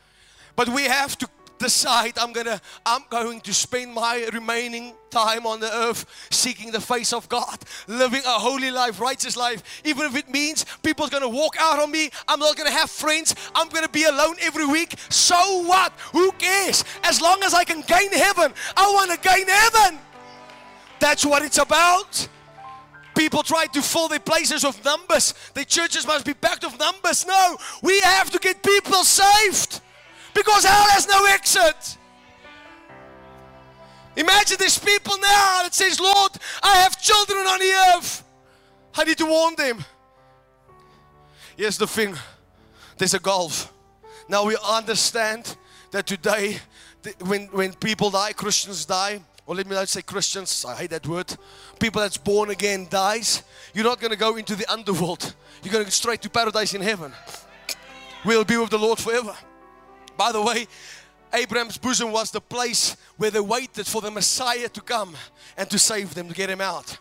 [0.56, 1.28] But we have to
[1.62, 6.80] decide I'm gonna I'm going to spend my remaining time on the earth seeking the
[6.80, 11.28] face of God, living a holy life, righteous life, even if it means people's gonna
[11.28, 14.94] walk out on me, I'm not gonna have friends, I'm gonna be alone every week.
[15.08, 15.92] So what?
[16.12, 16.84] Who cares?
[17.04, 20.00] As long as I can gain heaven, I wanna gain heaven.
[20.98, 22.28] That's what it's about.
[23.14, 25.34] People try to fill their places with numbers.
[25.54, 27.26] The churches must be packed with numbers.
[27.26, 29.80] No, we have to get people saved
[30.34, 31.98] because hell has no exit.
[34.16, 38.24] Imagine these people now that says, Lord, I have children on the earth.
[38.94, 39.84] I need to warn them.
[41.56, 42.14] Here's the thing.
[42.98, 43.72] There's a gulf.
[44.28, 45.56] Now we understand
[45.90, 46.58] that today,
[47.20, 51.06] when, when people die, Christians die, or let me not say Christians, I hate that
[51.06, 51.34] word.
[51.80, 53.42] People that's born again dies.
[53.74, 55.34] You're not going to go into the underworld.
[55.62, 57.12] You're going to go straight to paradise in heaven.
[58.24, 59.34] We'll be with the Lord forever.
[60.16, 60.66] By the way,
[61.32, 65.14] Abraham's bosom was the place where they waited for the Messiah to come
[65.56, 66.98] and to save them, to get him out.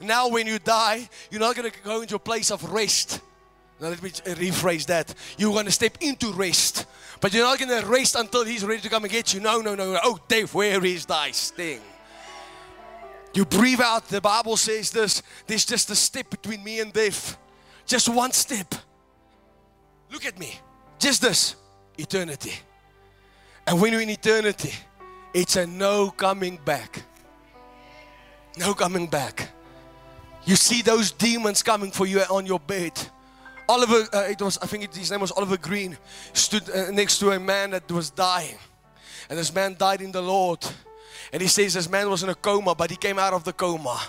[0.00, 3.20] Now, when you die, you're not going to go into a place of rest.
[3.80, 5.14] Now, let me rephrase that.
[5.38, 6.86] You're going to step into rest,
[7.20, 9.40] but you're not going to rest until He's ready to come and get you.
[9.40, 9.92] No, no, no.
[9.92, 10.00] no.
[10.02, 11.80] Oh, Dave, where is thy sting?
[13.32, 14.08] You breathe out.
[14.08, 17.38] The Bible says this there's just a step between me and death.
[17.86, 18.74] Just one step.
[20.10, 20.58] Look at me.
[20.98, 21.56] Just this
[22.00, 22.54] eternity.
[23.66, 24.72] And when you're in eternity,
[25.32, 27.02] it's a no coming back.
[28.58, 29.50] No coming back.
[30.44, 32.92] You see those demons coming for you on your bed.
[33.68, 35.96] Oliver, uh, it was, I think it, his name was Oliver Greene,
[36.32, 38.58] stood uh, next to a man that was dying.
[39.28, 40.66] And this man died in the Lord.
[41.32, 43.52] And he says this man was in a coma, but he came out of the
[43.52, 44.00] coma.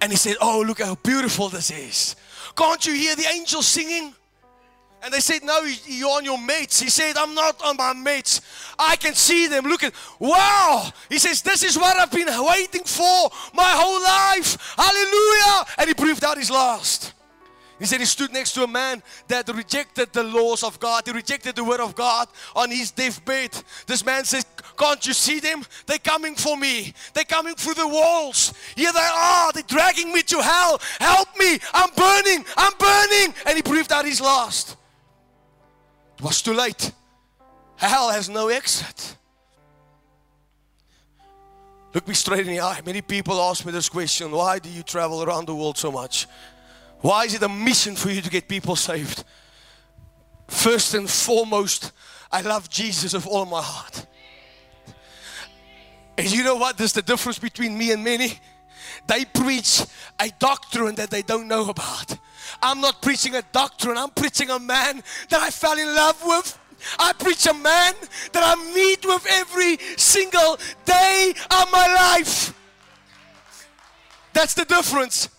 [0.00, 2.16] And he said, Oh, look how beautiful this is.
[2.56, 4.12] Can't you hear the angels singing?
[5.02, 6.80] And they said, No, you're on your mates.
[6.80, 8.40] He said, I'm not on my mates.
[8.78, 9.64] I can see them.
[9.64, 10.90] Look at, wow.
[11.08, 14.74] He says, This is what I've been waiting for my whole life.
[14.76, 15.66] Hallelujah.
[15.78, 17.12] And he breathed out his last.
[17.78, 21.02] He said he stood next to a man that rejected the laws of God.
[21.04, 23.50] He rejected the word of God on his deathbed.
[23.86, 24.46] This man says,
[24.78, 25.62] Can't you see them?
[25.84, 26.94] They're coming for me.
[27.12, 28.54] They're coming through the walls.
[28.74, 29.52] Here they are.
[29.52, 30.80] They're dragging me to hell.
[30.98, 31.58] Help me.
[31.74, 32.46] I'm burning.
[32.56, 33.34] I'm burning.
[33.44, 34.76] And he breathed out his last.
[36.18, 36.92] It was too late.
[37.76, 39.16] Hell has no exit.
[41.92, 42.80] Look me straight in the eye.
[42.84, 46.26] Many people ask me this question why do you travel around the world so much?
[47.00, 49.24] Why is it a mission for you to get people saved?
[50.48, 51.92] First and foremost,
[52.30, 54.06] I love Jesus with all my heart.
[56.18, 56.78] And you know what?
[56.78, 58.38] There's the difference between me and many.
[59.06, 59.82] They preach
[60.18, 62.16] a doctrine that they don't know about.
[62.62, 66.58] I'm not preaching a doctrine, I'm preaching a man that I fell in love with.
[66.98, 67.94] I preach a man
[68.32, 72.54] that I meet with every single day of my life.
[74.34, 75.30] That's the difference.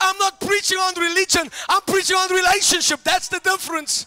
[0.00, 3.00] I'm not preaching on religion, I'm preaching on relationship.
[3.04, 4.06] That's the difference.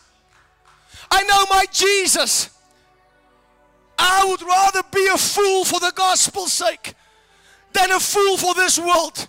[1.10, 2.50] I know my Jesus.
[3.98, 6.94] I would rather be a fool for the gospel's sake
[7.72, 9.28] than a fool for this world.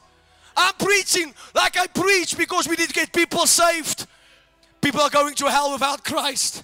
[0.56, 4.06] I'm preaching like I preach because we need to get people saved.
[4.80, 6.62] People are going to hell without Christ.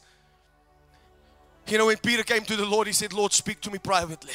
[1.66, 4.34] You know, when Peter came to the Lord, he said, Lord, speak to me privately.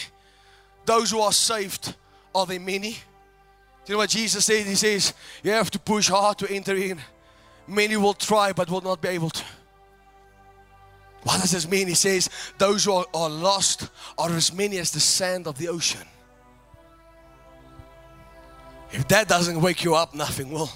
[0.85, 1.95] Those who are saved,
[2.33, 2.91] are they many?
[2.91, 4.65] Do you know what Jesus said?
[4.65, 6.99] He says, You have to push hard to enter in.
[7.67, 9.43] Many will try but will not be able to.
[11.23, 11.87] What does this mean?
[11.87, 15.67] He says, Those who are, are lost are as many as the sand of the
[15.67, 16.07] ocean.
[18.91, 20.69] If that doesn't wake you up, nothing will.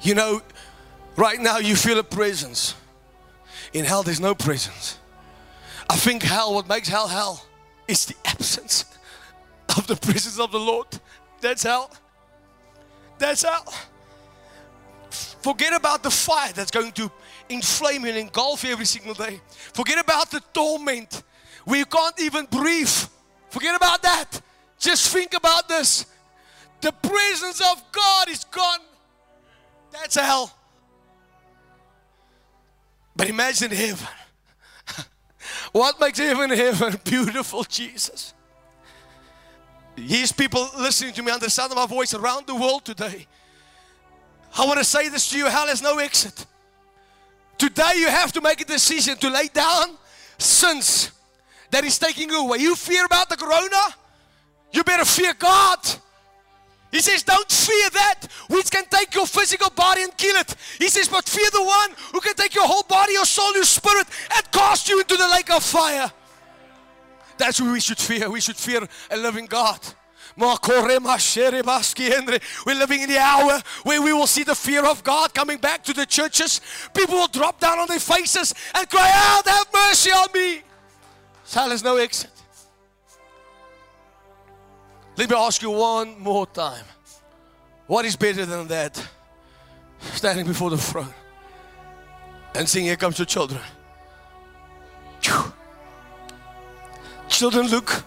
[0.00, 0.42] You know,
[1.16, 2.74] right now you feel a presence.
[3.72, 4.98] In hell, there's no presence.
[5.88, 7.44] I think hell, what makes hell hell,
[7.86, 8.84] is the absence
[9.76, 10.86] of the presence of the Lord.
[11.40, 11.90] That's hell.
[13.18, 13.72] That's hell.
[15.10, 17.10] Forget about the fire that's going to
[17.48, 19.40] inflame and engulf you every single day.
[19.74, 21.22] Forget about the torment
[21.66, 22.88] you can't even breathe.
[23.50, 24.40] Forget about that.
[24.78, 26.06] Just think about this.
[26.82, 28.80] The presence of God is gone.
[29.92, 30.52] That's hell.
[33.14, 34.08] But imagine heaven.
[35.72, 37.00] what makes heaven heaven?
[37.04, 38.34] Beautiful Jesus.
[39.94, 43.26] These people listening to me under the sound of my voice around the world today.
[44.58, 46.46] I want to say this to you hell has no exit.
[47.58, 49.96] Today, you have to make a decision to lay down
[50.36, 51.12] sins
[51.70, 52.58] that is taking you away.
[52.58, 53.94] You fear about the corona,
[54.72, 55.78] you better fear God.
[56.92, 60.54] He says, Don't fear that which can take your physical body and kill it.
[60.78, 63.64] He says, But fear the one who can take your whole body, your soul, your
[63.64, 66.12] spirit, and cast you into the lake of fire.
[67.38, 68.30] That's who we should fear.
[68.30, 69.80] We should fear a living God.
[70.36, 70.56] We're
[72.74, 75.92] living in the hour where we will see the fear of God coming back to
[75.92, 76.60] the churches.
[76.94, 80.62] People will drop down on their faces and cry out, Have mercy on me.
[81.52, 82.30] There's no exit.
[85.22, 86.84] Let me ask you one more time.
[87.86, 89.00] What is better than that?
[90.14, 91.12] Standing before the front
[92.56, 93.60] and seeing Here comes your children.
[97.28, 98.02] Children, look.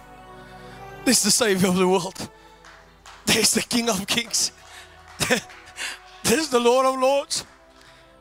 [1.06, 2.28] This is the Savior of the world.
[3.24, 4.52] There's the King of Kings.
[6.22, 7.46] There's the Lord of Lords.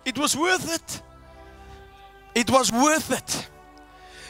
[0.06, 1.02] It was worth it.
[2.34, 3.50] It was worth it.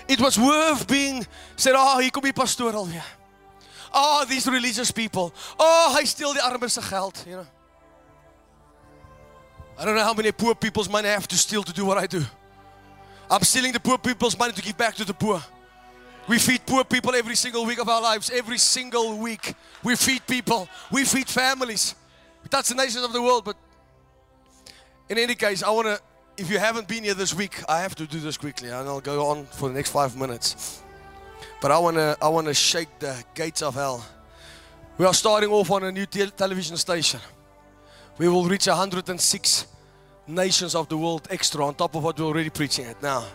[0.07, 1.24] It was worth being
[1.55, 3.03] said, oh, he could be pastoral alweer.
[3.97, 5.33] Oh, these religious people.
[5.57, 7.47] Oh, I steal the armen se geld, you know.
[9.77, 11.97] I don't know how many poor people's money I have to steal to do what
[11.97, 12.21] I do.
[13.31, 15.41] I'm stealing the poor people's money to give back to the poor.
[16.27, 18.29] We feed poor people every single week of our lives.
[18.29, 19.53] Every single week.
[19.83, 20.67] We feed people.
[20.91, 21.95] We feed families.
[22.49, 23.45] That's the nations of the world.
[23.45, 23.55] But
[25.07, 25.99] in any case, I want to,
[26.35, 29.01] if you haven't been here this week, I have to do this quickly and I'll
[29.01, 30.81] go on for the next five minutes.
[31.61, 34.05] But I want to, I want to shake the gates of hell.
[34.97, 37.19] We are starting off on a new te- television station.
[38.17, 39.67] We will reach 106
[40.27, 43.25] nations of the world extra on top of what we're already preaching at now.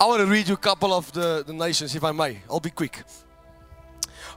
[0.00, 2.38] I want to read you a couple of the, the nations, if I may.
[2.50, 3.02] I'll be quick.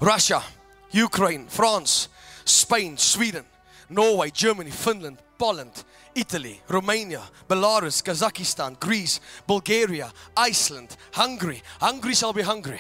[0.02, 0.44] Russia,
[0.92, 2.10] Ukraine, France,
[2.44, 3.46] Spain, Sweden,
[3.90, 5.84] Norway, Germany, Finland, Poland,
[6.14, 11.62] Italy, Romania, Belarus, Kazakhstan, Greece, Bulgaria, Iceland, Hungary.
[11.80, 12.80] Hungary shall be hungry.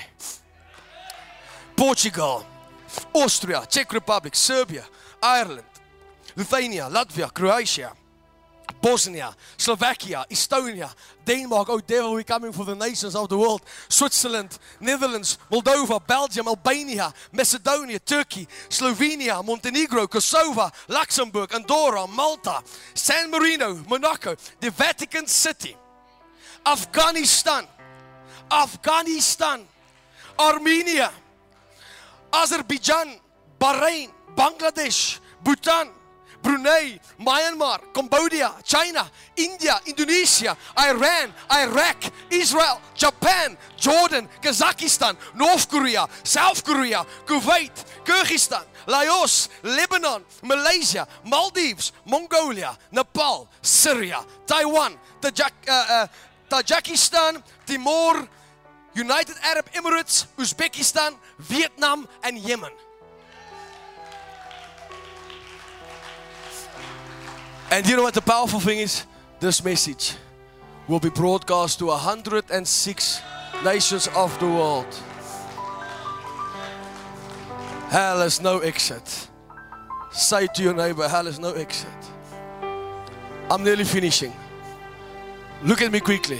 [1.75, 2.45] Portugal,
[3.13, 4.83] Austria, Czech Republic, Serbia,
[5.21, 5.65] Ireland,
[6.35, 7.91] Lithuania, Latvia, Croatia,
[8.81, 10.93] Bosnia, Slovakia, Estonia,
[11.25, 13.61] Denmark, oh devil, we're coming for the nations of the world.
[13.89, 22.61] Switzerland, Netherlands, Moldova, Belgium, Albania, Macedonia, Turkey, Slovenia, Montenegro, Kosovo, Luxembourg, Andorra, Malta,
[22.93, 25.75] San Marino, Monaco, the Vatican City,
[26.65, 27.65] Afghanistan,
[28.51, 29.65] Afghanistan,
[30.37, 31.11] Armenia,
[32.31, 33.19] Azerbaijan,
[33.59, 35.89] Bahrain, Bangladesh, Bhutan,
[36.45, 46.63] Brunei, Myanmar, Cambodia, China, India, Indonesia, Iran, Iraq, Israel, Japan, Jordan, Kazakhstan, North Korea, South
[46.63, 47.73] Korea, Kuwait,
[48.05, 56.07] Kyrgyzstan, Laos, Lebanon, Malaysia, Maldives, Mongolia, Nepal, Syria, Taiwan, Tajik, uh, uh,
[56.47, 58.29] Tajikistan, Timor,
[58.93, 62.71] United Arab Emirates, Uzbekistan, Vietnam, and Yemen.
[67.71, 69.05] And you know what the powerful thing is?
[69.39, 70.15] This message
[70.87, 73.21] will be broadcast to 106
[73.63, 74.87] nations of the world.
[77.89, 79.27] Hell has no exit.
[80.11, 81.89] Say to your neighbor, hell has no exit.
[83.49, 84.33] I'm nearly finishing.
[85.63, 86.39] Look at me quickly.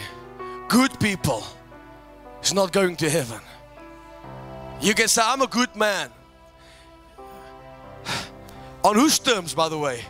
[0.67, 1.43] Good people
[2.41, 3.39] is not going to heaven.
[4.82, 6.09] You can say, I'm a good man.
[8.84, 10.01] On whose terms, by the way?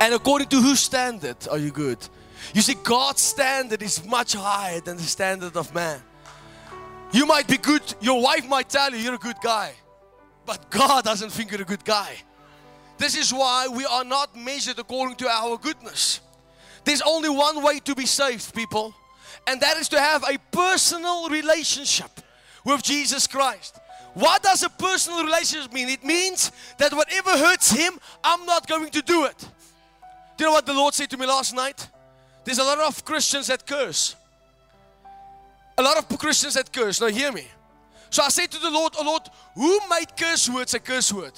[0.00, 1.98] And according to whose standard are you good?
[2.54, 6.00] You see, God's standard is much higher than the standard of man.
[7.12, 9.72] You might be good, your wife might tell you you're a good guy,
[10.46, 12.16] but God doesn't think you're a good guy.
[12.98, 16.20] This is why we are not measured according to our goodness.
[16.84, 18.94] There's only one way to be saved, people,
[19.46, 22.10] and that is to have a personal relationship
[22.64, 23.78] with Jesus Christ.
[24.14, 25.88] What does a personal relationship mean?
[25.88, 29.48] It means that whatever hurts Him, I'm not going to do it.
[30.36, 31.88] Do you know what the Lord said to me last night?
[32.44, 34.16] There's a lot of Christians that curse.
[35.78, 37.00] A lot of Christians that curse.
[37.00, 37.46] Now, hear me.
[38.10, 39.22] So I said to the Lord, Oh Lord,
[39.54, 41.32] who made curse words a curse word?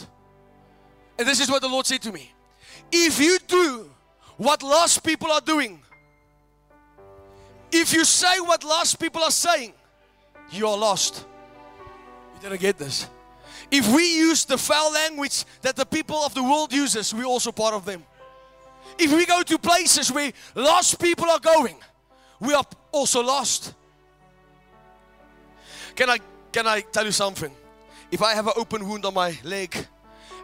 [1.18, 2.32] And this is what the Lord said to me.
[2.90, 3.90] If you do
[4.36, 5.80] what lost people are doing,
[7.70, 9.72] if you say what lost people are saying,
[10.50, 11.24] you are lost.
[12.34, 13.08] You didn't get this.
[13.70, 17.52] If we use the foul language that the people of the world uses, we're also
[17.52, 18.04] part of them.
[18.98, 21.76] If we go to places where lost people are going,
[22.40, 23.74] we are also lost.
[25.94, 26.18] Can I
[26.52, 27.50] can I tell you something?
[28.10, 29.74] If I have an open wound on my leg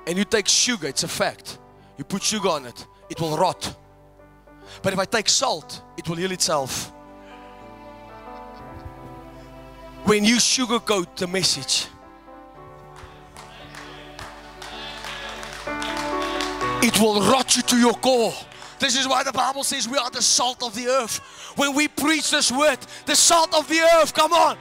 [0.06, 1.58] and you take sugar, it's a fact.
[1.96, 3.76] You put sugar on it, it will rot.
[4.82, 6.92] But if I take salt, it will heal itself.
[10.04, 11.86] When you sugarcoat the message,
[16.82, 18.32] it will rot you to your core.
[18.78, 21.18] This is why the Bible says we are the salt of the earth.
[21.56, 24.56] When we preach this word, the salt of the earth, come on.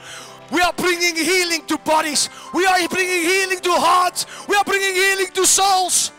[0.52, 2.30] We are bringing healing to bodies.
[2.54, 4.26] We are bringing healing to hearts.
[4.48, 6.12] We are bringing healing to souls.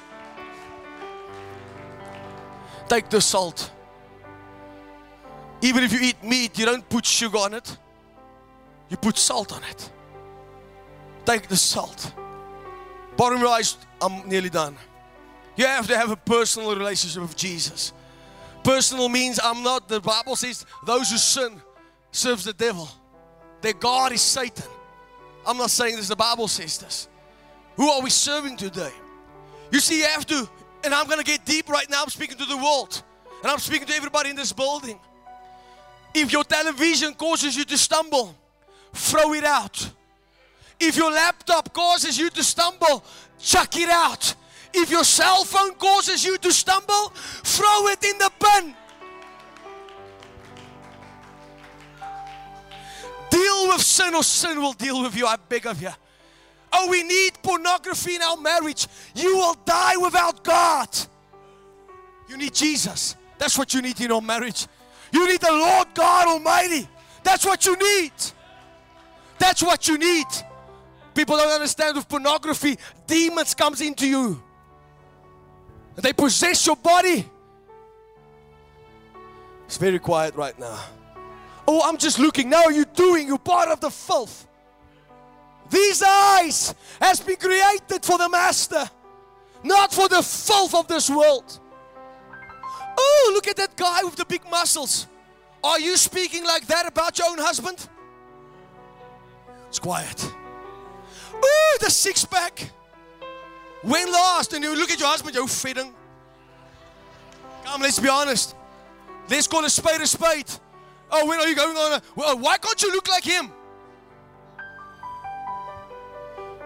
[2.88, 3.70] Take the salt.
[5.62, 7.76] Even if you eat meat, you don't put sugar on it,
[8.88, 9.90] you put salt on it.
[11.26, 12.12] Take the salt.
[13.16, 14.76] Bottom rise, I'm nearly done.
[15.60, 17.92] You have to have a personal relationship with Jesus.
[18.64, 21.60] Personal means I'm not, the Bible says, those who sin
[22.12, 22.88] serves the devil.
[23.60, 24.64] Their God is Satan.
[25.46, 27.08] I'm not saying this, the Bible says this.
[27.76, 28.90] Who are we serving today?
[29.70, 30.48] You see, you have to,
[30.82, 32.04] and I'm to get deep right now.
[32.04, 33.02] I'm speaking to the world,
[33.42, 34.98] and I'm speaking to everybody in this building.
[36.14, 38.34] If your television causes you to stumble,
[38.94, 39.90] throw it out.
[40.80, 43.04] If your laptop causes you to stumble,
[43.38, 44.36] chuck it out.
[44.72, 48.74] If your cell phone causes you to stumble, throw it in the bin.
[53.30, 55.26] Deal with sin or sin will deal with you.
[55.26, 55.90] I beg of you.
[56.72, 58.86] Oh, we need pornography in our marriage.
[59.14, 60.88] You will die without God.
[62.28, 63.16] You need Jesus.
[63.38, 64.66] That's what you need in your marriage.
[65.12, 66.88] You need the Lord God Almighty.
[67.24, 68.12] That's what you need.
[69.38, 70.26] That's what you need.
[71.14, 74.40] People don't understand with pornography, demons comes into you.
[75.96, 77.28] They possess your body.
[79.66, 80.78] It's very quiet right now.
[81.68, 82.50] Oh, I'm just looking.
[82.50, 84.46] Now you're doing, you're part of the filth.
[85.70, 88.90] These eyes has been created for the master,
[89.62, 91.60] not for the filth of this world.
[92.98, 95.06] Oh, look at that guy with the big muscles.
[95.62, 97.88] Are you speaking like that about your own husband?
[99.68, 100.32] It's quiet.
[101.32, 102.70] Oh, the six pack.
[103.82, 104.52] When last?
[104.52, 105.92] And you look at your husband, you're fitting.
[107.64, 108.54] Come, let's be honest.
[109.28, 110.50] Let's call a spade a spade.
[111.10, 111.92] Oh, when are you going on?
[111.92, 113.50] A, well, why can't you look like him?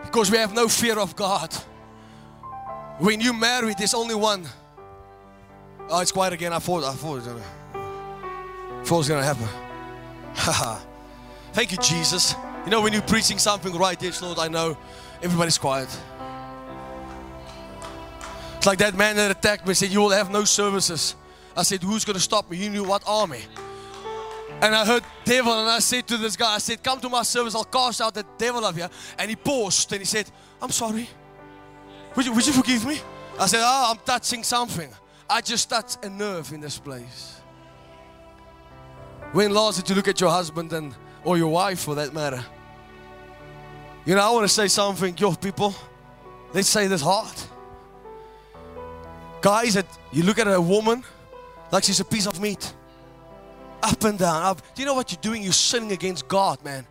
[0.05, 1.53] Because we have no fear of God.
[2.99, 4.47] When you marry, there's only one.
[5.89, 6.53] Oh, it's quiet again.
[6.53, 7.43] I thought, I thought, gonna,
[8.85, 9.49] thought it was gonna happen.
[11.53, 12.35] Thank you, Jesus.
[12.65, 14.77] You know, when you're preaching something right, yes, Lord, I know
[15.23, 15.89] everybody's quiet.
[18.65, 21.17] It's like that man that attacked me said, You will have no services.
[21.55, 22.57] I said, Who's going to stop me?
[22.57, 23.43] You knew what army?
[24.63, 27.25] And I heard devil, and I said to this guy, I said, Come to my
[27.25, 28.87] service, I'll cast out the devil of you.
[29.19, 30.31] And he paused and he said,
[30.63, 31.07] I'm sorry.
[32.17, 33.01] Would you, would you forgive me?
[33.39, 34.89] I said, Oh, I'm touching something.
[35.29, 37.43] I just touched a nerve in this place.
[39.33, 42.43] When last did you look at your husband and or your wife for that matter?
[44.07, 45.75] You know, I want to say something, your people.
[46.55, 47.37] Let's say this hard.
[49.45, 51.05] Guys, that you look at a woman
[51.71, 52.73] like she's a piece of meat.
[53.83, 54.43] Up and down.
[54.43, 54.63] Up.
[54.75, 55.43] Do you know what you're doing?
[55.43, 56.87] You're sinning against God, man.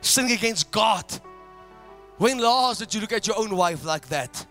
[0.00, 1.04] Sinning against God.
[2.18, 4.46] When last did you look at your own wife like that?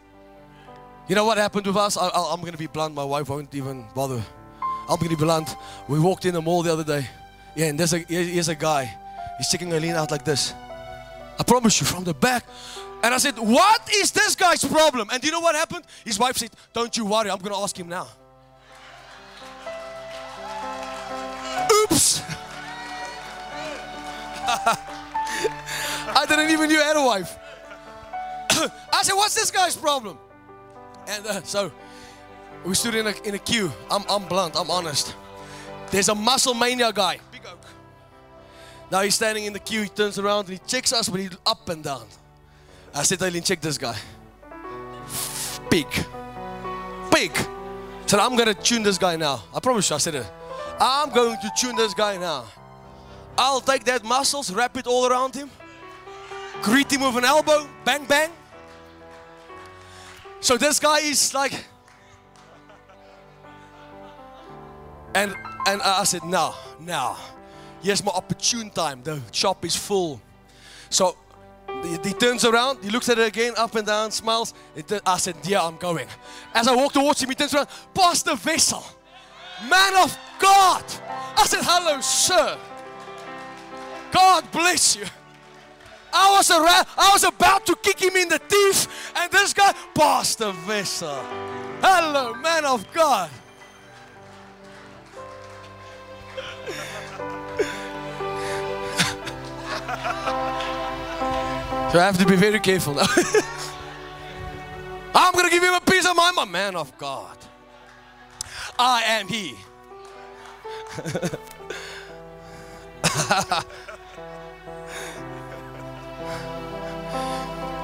[1.08, 1.96] You know what happened with us?
[1.96, 2.94] I, am going to be blunt.
[2.94, 4.22] My wife won't even bother.
[4.62, 5.56] I'm going to be blunt.
[5.88, 7.08] We walked in the mall the other day.
[7.56, 8.94] Yeah, and there's a, here's a guy.
[9.38, 10.54] He's taking a lean out like this.
[11.40, 12.44] I promise you, from the back.
[13.02, 15.10] And I said, What is this guy's problem?
[15.12, 15.86] And do you know what happened?
[16.04, 18.08] His wife said, Don't you worry, I'm going to ask him now.
[21.72, 22.22] Oops.
[24.52, 27.38] I didn't even know I had a wife.
[28.94, 30.18] I said, What's this guy's problem?
[31.08, 31.72] And uh, so
[32.66, 33.72] we stood in a, in a queue.
[33.90, 35.16] I'm, I'm blunt, I'm honest.
[35.90, 37.20] There's a muscle mania guy.
[37.32, 37.60] Big oak.
[38.92, 39.84] Now he's standing in the queue.
[39.84, 42.06] He turns around and he checks us, but he's up and down.
[42.94, 43.98] I said, Eileen, check this guy.
[45.70, 45.88] Big.
[47.20, 49.44] I said, I'm going to tune this guy now.
[49.54, 50.26] I promise you, I said it.
[50.80, 52.46] I'm going to tune this guy now.
[53.38, 55.50] I'll take that muscles, wrap it all around him,
[56.62, 58.32] greet him with an elbow, bang, bang.
[60.40, 61.54] So this guy is like,
[65.14, 65.36] and
[65.68, 67.16] and I said, no, no.
[67.82, 69.04] Here's my opportune time.
[69.04, 70.22] The shop is full.
[70.90, 71.16] So
[71.84, 74.54] he, turns around, he looks at it again, up and down, smiles.
[75.06, 76.08] I said, yeah, I'm going.
[76.54, 78.84] As I walk towards him, he turns around, Pastor Wessel,
[79.70, 80.84] man of God.
[81.38, 82.58] I said, hello, sir.
[84.12, 85.06] God bless you.
[86.12, 89.74] I was, around, I was about to kick him in the teeth, and this guy,
[89.94, 91.24] Pastor Wessel.
[91.82, 93.30] Hello, man of God.
[101.92, 103.08] So I have to be very careful now.
[105.16, 106.36] I'm going to give you a piece of mind.
[106.38, 107.36] I'm a man of God.
[108.78, 109.56] I am He.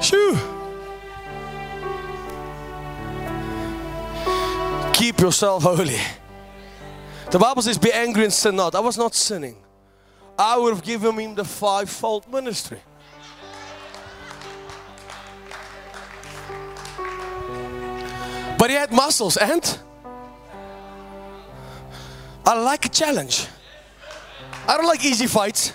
[0.00, 0.38] Shoo.
[4.92, 5.98] Keep yourself holy.
[7.32, 8.76] The Bible says, Be angry and sin not.
[8.76, 9.56] I was not sinning.
[10.38, 12.80] I would have given him the fivefold ministry.
[18.66, 19.78] But he had muscles and
[22.44, 23.46] I like a challenge.
[24.66, 25.72] I don't like easy fights.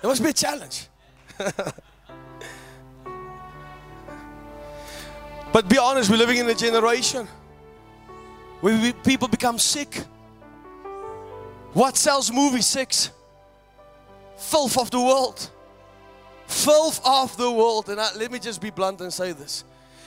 [0.00, 0.88] There must be a challenge.
[5.52, 7.28] but be honest, we're living in a generation
[8.62, 10.02] where we, people become sick.
[11.74, 13.10] What sells movie six?
[14.38, 15.50] Filth of the world.
[16.46, 17.90] Filth of the world.
[17.90, 19.64] And I, let me just be blunt and say this.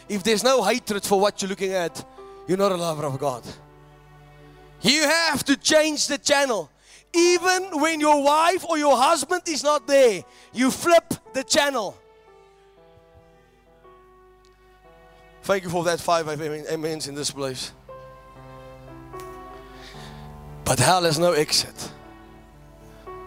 [0.07, 2.05] If there's no hatred for what you're looking at,
[2.47, 3.43] you're not a lover of God.
[4.81, 6.69] You have to change the channel.
[7.13, 11.97] Even when your wife or your husband is not there, you flip the channel.
[15.43, 17.71] Thank you for that five amens in this place.
[20.65, 21.91] But hell has no exit.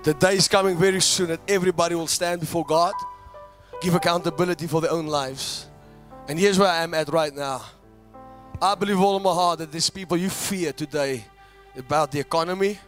[0.02, 2.94] The day is coming very soon that everybody will stand before God,
[3.80, 5.67] give accountability for their own lives.
[6.28, 7.64] And here's where I am at right now.
[8.60, 11.24] I believe all in my heart that these people you fear today
[11.74, 12.78] about the economy.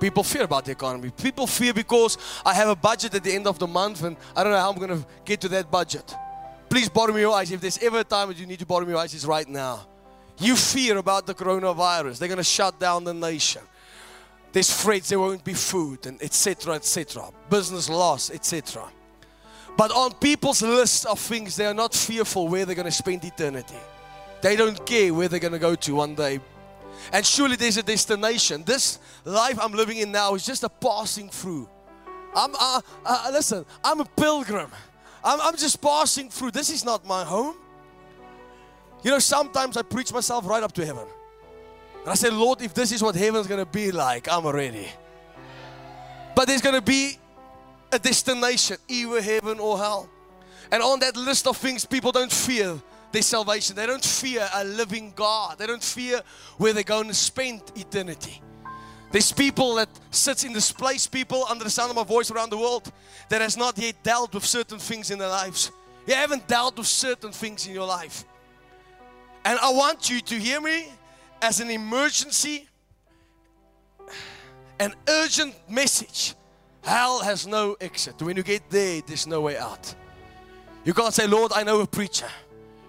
[0.00, 1.10] People fear about the economy.
[1.10, 4.42] People fear because I have a budget at the end of the month and I
[4.42, 6.14] don't know how I'm going to get to that budget.
[6.68, 7.52] Please borrow me your eyes.
[7.52, 9.48] If there's ever a time that you need to borrow me your eyes, it's right
[9.48, 9.86] now.
[10.38, 12.18] You fear about the coronavirus.
[12.18, 13.62] They're going to shut down the nation.
[14.52, 16.74] There's threats there won't be food and etc.
[16.74, 17.30] etc.
[17.48, 18.90] Business loss, etc.
[19.80, 23.24] But on people's list of things, they are not fearful where they're going to spend
[23.24, 23.80] eternity.
[24.42, 26.40] They don't care where they're going to go to one day
[27.12, 28.62] and surely there's a destination.
[28.64, 31.68] This life I'm living in now is just a passing through.
[32.34, 34.70] I'm, uh, uh, listen, I'm a pilgrim.
[35.24, 36.52] I'm, I'm just passing through.
[36.52, 37.56] This is not my home.
[39.02, 41.06] You know, sometimes I preach myself right up to heaven.
[42.02, 44.88] And I say, Lord, if this is what heaven's going to be like, I'm ready.
[46.36, 47.19] But there's going to be
[47.92, 50.08] a destination, either heaven or hell.
[50.72, 52.80] And on that list of things, people don't fear
[53.12, 53.74] their salvation.
[53.76, 55.58] They don't fear a living God.
[55.58, 56.22] They don't fear
[56.58, 58.40] where they're going to spend eternity.
[59.10, 62.50] There's people that sits in this place, people under the sound of my voice around
[62.50, 62.92] the world
[63.28, 65.72] that has not yet dealt with certain things in their lives.
[66.06, 68.24] You haven't dealt with certain things in your life.
[69.44, 70.86] And I want you to hear me
[71.42, 72.68] as an emergency,
[74.78, 76.34] an urgent message.
[76.82, 78.20] Hell has no exit.
[78.22, 79.94] When you get there, there's no way out.
[80.84, 82.28] You can't say, Lord, I know a preacher.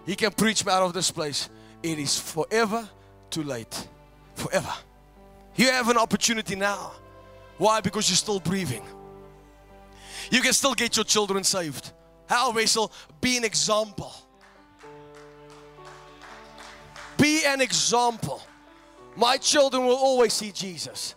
[0.06, 1.50] He can preach me out of this place.
[1.84, 2.88] It is forever
[3.30, 3.88] too late.
[4.36, 4.74] Forever.
[5.56, 6.94] You have an opportunity now.
[7.58, 7.82] Why?
[7.82, 8.84] Because you're still breathing.
[10.32, 11.92] You can still get your children saved.
[12.28, 12.92] How, Rachel?
[13.20, 14.14] Be an example.
[17.18, 18.42] Be an example.
[19.16, 21.16] My children will always see Jesus.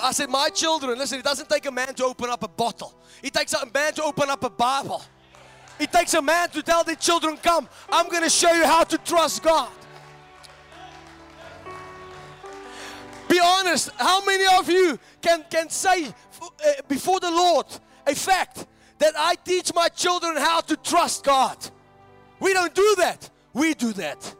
[0.00, 2.94] I said, My children, listen, it doesn't take a man to open up a bottle,
[3.22, 5.02] it takes a man to open up a Bible.
[5.78, 8.84] It takes a man to tell the children, Come, I'm going to show you how
[8.84, 9.70] to trust God.
[13.28, 16.12] Be honest, how many of you can, can say uh,
[16.88, 17.66] before the Lord
[18.06, 18.66] a fact
[18.98, 21.58] that I teach my children how to trust God?
[22.40, 23.28] We don't do that.
[23.52, 24.34] We do that.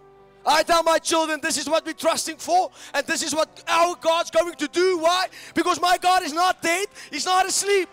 [0.46, 3.96] I tell my children this is what we're trusting for, and this is what our
[4.00, 4.98] God's going to do.
[4.98, 5.26] Why?
[5.54, 7.88] Because my God is not dead, He's not asleep.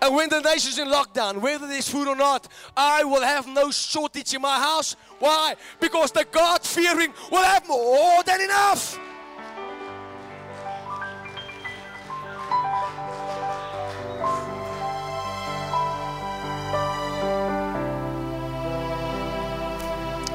[0.00, 3.70] And when the nation's in lockdown, whether there's food or not, I will have no
[3.70, 4.96] shortage in my house.
[5.20, 5.54] Why?
[5.78, 8.98] Because the God fearing will have more than enough.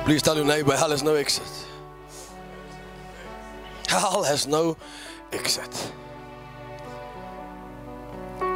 [0.07, 1.67] Please tell your neighbor, hell has no exit.
[3.89, 4.77] Hell has no
[5.33, 5.91] exit.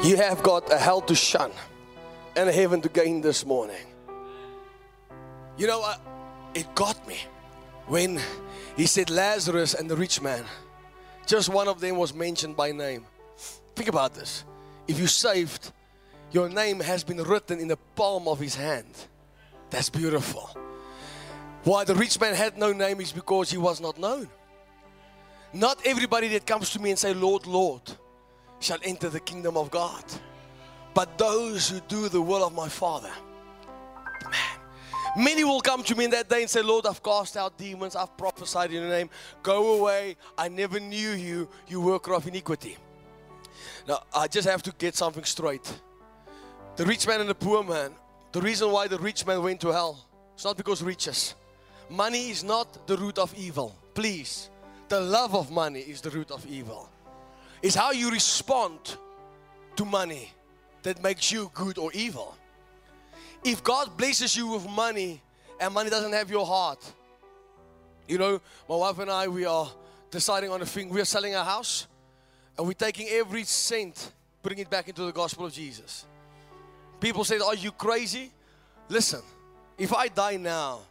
[0.01, 1.51] You have got a hell to shun
[2.37, 3.85] and a heaven to gain this morning.
[5.57, 5.99] You know what?
[6.53, 7.17] It got me
[7.85, 8.21] when
[8.77, 10.45] he said Lazarus and the rich man.
[11.25, 13.05] Just one of them was mentioned by name.
[13.75, 14.45] Think about this.
[14.87, 15.73] If you saved,
[16.31, 18.95] your name has been written in the palm of his hand.
[19.69, 20.49] That's beautiful.
[21.63, 24.27] Why the rich man had no name is because he was not known.
[25.53, 27.81] Not everybody that comes to me and say, Lord, Lord,
[28.59, 30.03] shall enter the kingdom of God.
[30.93, 33.11] But those who do the will of my Father,
[34.23, 34.59] man,
[35.17, 37.95] many will come to me in that day and say, Lord, I've cast out demons,
[37.95, 39.09] I've prophesied in your name.
[39.43, 42.77] Go away, I never knew you, you worker of iniquity.
[43.87, 45.71] Now, I just have to get something straight.
[46.75, 47.91] The rich man and the poor man.
[48.31, 51.35] The reason why the rich man went to hell, it's not because riches.
[51.91, 53.75] Money is not the root of evil.
[53.93, 54.49] Please.
[54.87, 56.89] The love of money is the root of evil.
[57.61, 58.95] It's how you respond
[59.75, 60.31] to money
[60.83, 62.35] that makes you good or evil.
[63.43, 65.21] If God blesses you with money
[65.59, 66.79] and money doesn't have your heart,
[68.07, 68.39] you know,
[68.69, 69.69] my wife and I, we are
[70.09, 70.89] deciding on a thing.
[70.89, 71.87] We are selling our house
[72.57, 74.11] and we're taking every cent,
[74.41, 76.05] putting it back into the gospel of Jesus.
[77.01, 78.31] People say, Are you crazy?
[78.87, 79.21] Listen,
[79.77, 80.81] if I die now,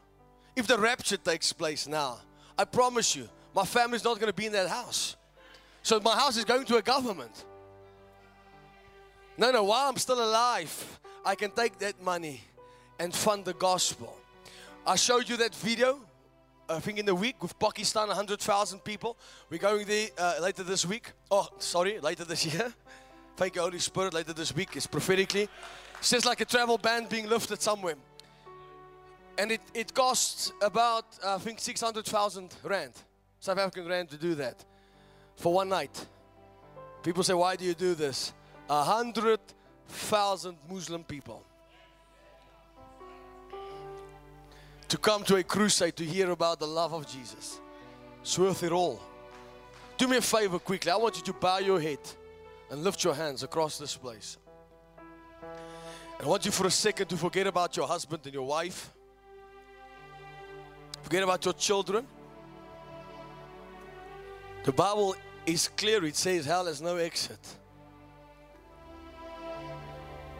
[0.56, 2.18] if the rapture takes place now,
[2.58, 5.16] I promise you, my family's not going to be in that house.
[5.82, 7.44] So my house is going to a government.
[9.38, 12.42] No, no, while I'm still alive, I can take that money
[12.98, 14.14] and fund the gospel.
[14.86, 16.00] I showed you that video,
[16.68, 19.16] I think in the week with Pakistan, 100,000 people.
[19.48, 21.12] We're going there uh, later this week.
[21.30, 22.72] Oh, sorry, later this year.
[23.36, 24.12] Thank you, Holy Spirit.
[24.12, 25.48] Later this week is prophetically.
[25.98, 27.96] It's just like a travel ban being lifted somewhere.
[29.40, 32.92] And it, it costs about, I think, 600,000 Rand,
[33.38, 34.62] South African Rand to do that
[35.34, 36.06] for one night.
[37.02, 38.34] People say, why do you do this?
[38.68, 39.40] A hundred
[39.88, 41.42] thousand Muslim people
[44.88, 47.60] to come to a crusade to hear about the love of Jesus.
[48.20, 49.00] It's worth it all.
[49.96, 50.92] Do me a favor quickly.
[50.92, 52.00] I want you to bow your head
[52.70, 54.36] and lift your hands across this place.
[56.22, 58.90] I want you for a second to forget about your husband and your wife.
[61.10, 62.06] Forget about your children.
[64.62, 66.04] The Bible is clear.
[66.04, 67.40] It says hell has no exit.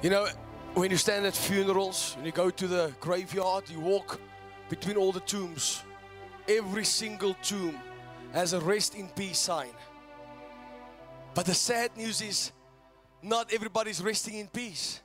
[0.01, 0.29] You know,
[0.75, 4.21] when you stand at funerals, when you go to the graveyard, you walk
[4.69, 5.83] between all the tombs.
[6.49, 7.77] Every single tomb
[8.33, 9.75] has a rest in peace sign.
[11.35, 12.53] But the sad news is,
[13.25, 15.01] not everybody's resting in peace.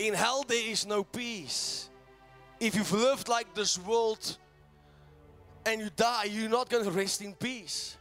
[0.00, 1.88] In hell, there is no peace.
[2.58, 4.36] If you've lived like this world
[5.66, 7.96] and you die, you're not going to rest in peace.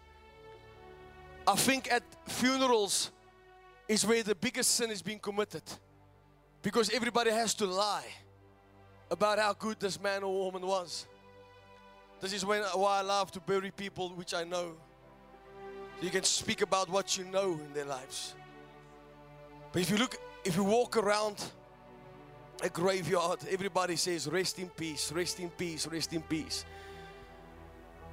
[1.48, 3.12] I think at funerals
[3.88, 5.64] is where the biggest sin is being committed
[6.62, 8.06] because everybody has to lie
[9.10, 11.08] about how good this man or woman was.
[12.22, 14.74] This is when, why I love to bury people which I know.
[16.02, 18.36] You can speak about what you know in their lives.
[19.72, 21.44] But if you look, if you walk around
[22.62, 26.66] a graveyard, everybody says, Rest in peace, rest in peace, rest in peace.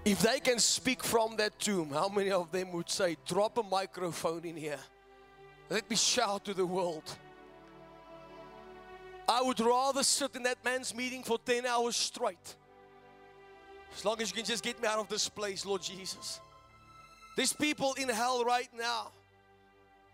[0.06, 3.62] If they can speak from that tomb, how many of them would say, Drop a
[3.64, 4.78] microphone in here?
[5.68, 7.02] Let me shout to the world.
[9.28, 12.54] I would rather sit in that man's meeting for 10 hours straight.
[13.96, 16.38] As long as you can just get me out of this place, Lord Jesus.
[17.34, 19.10] There's people in hell right now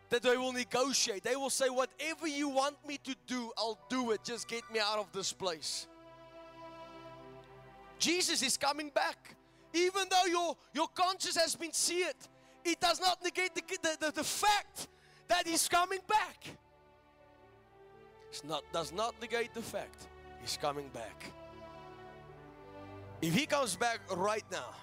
[0.09, 1.23] that they will negotiate.
[1.23, 4.25] They will say, Whatever you want me to do, I'll do it.
[4.25, 5.87] Just get me out of this place.
[7.99, 9.37] Jesus is coming back.
[9.75, 12.15] Even though your, your conscience has been seared,
[12.65, 14.89] it does not negate the, the, the, the fact
[15.29, 16.47] that He's coming back.
[18.33, 20.09] It not, does not negate the fact
[20.41, 21.33] He's coming back.
[23.21, 24.75] If He comes back right now,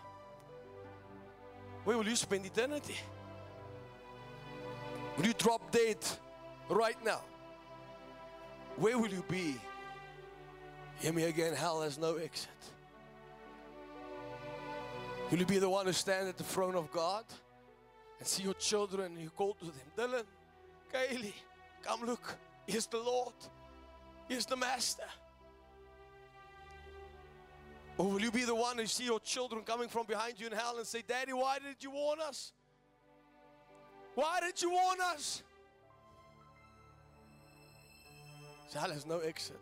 [1.83, 2.97] where will you spend eternity?
[5.17, 5.97] Will you drop dead
[6.69, 7.21] right now?
[8.77, 9.55] Where will you be?
[10.99, 12.49] Hear me again, hell has no exit.
[15.31, 17.23] Will you be the one who stand at the throne of God
[18.17, 20.23] and see your children and you call to them, Dylan,
[20.91, 21.33] Kaylee,
[21.83, 23.33] come look, here's the Lord,
[24.27, 25.03] here's the Master.
[27.97, 30.53] Or will you be the one who see your children coming from behind you in
[30.53, 32.53] hell and say, Daddy, why did you warn us?
[34.15, 35.43] Why did you warn us?
[38.73, 39.59] Hell has no exit.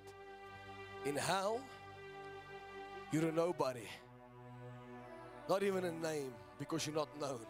[1.06, 1.62] In hell,
[3.12, 3.88] you're a nobody.
[5.50, 7.46] Not even a name because you're not known.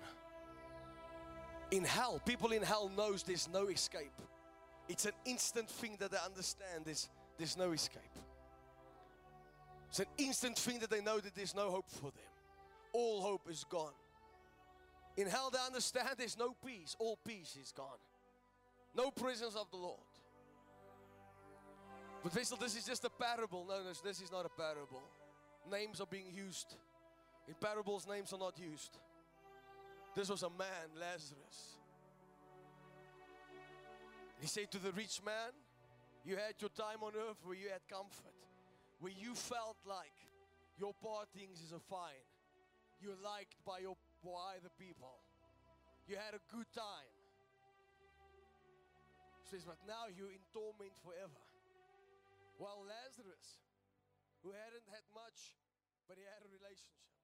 [1.72, 4.22] In hell, people in hell knows there's no escape.
[4.88, 8.02] It's an instant thing that they understand there's, there's no escape.
[9.90, 12.32] It's an instant thing that they know that there's no hope for them.
[12.94, 13.94] All hope is gone.
[15.18, 16.96] In hell, they understand there's no peace.
[17.00, 18.00] All peace is gone.
[18.96, 20.00] No presence of the Lord.
[22.24, 23.66] But Wessel, this is just a parable.
[23.68, 25.04] No, no, this is not a parable.
[25.70, 26.76] Names are being used
[27.48, 28.98] in parables, names are not used.
[30.16, 31.80] This was a man, Lazarus.
[34.40, 35.54] He said to the rich man,
[36.26, 38.36] You had your time on earth where you had comfort,
[39.00, 40.14] where you felt like
[40.78, 42.26] your partings is a fine.
[43.02, 45.22] You're liked by your by the people.
[46.10, 47.14] You had a good time.
[49.50, 51.42] says, But now you're in torment forever.
[52.58, 53.62] While Lazarus,
[54.42, 55.56] who hadn't had much,
[56.10, 57.17] but he had a relationship.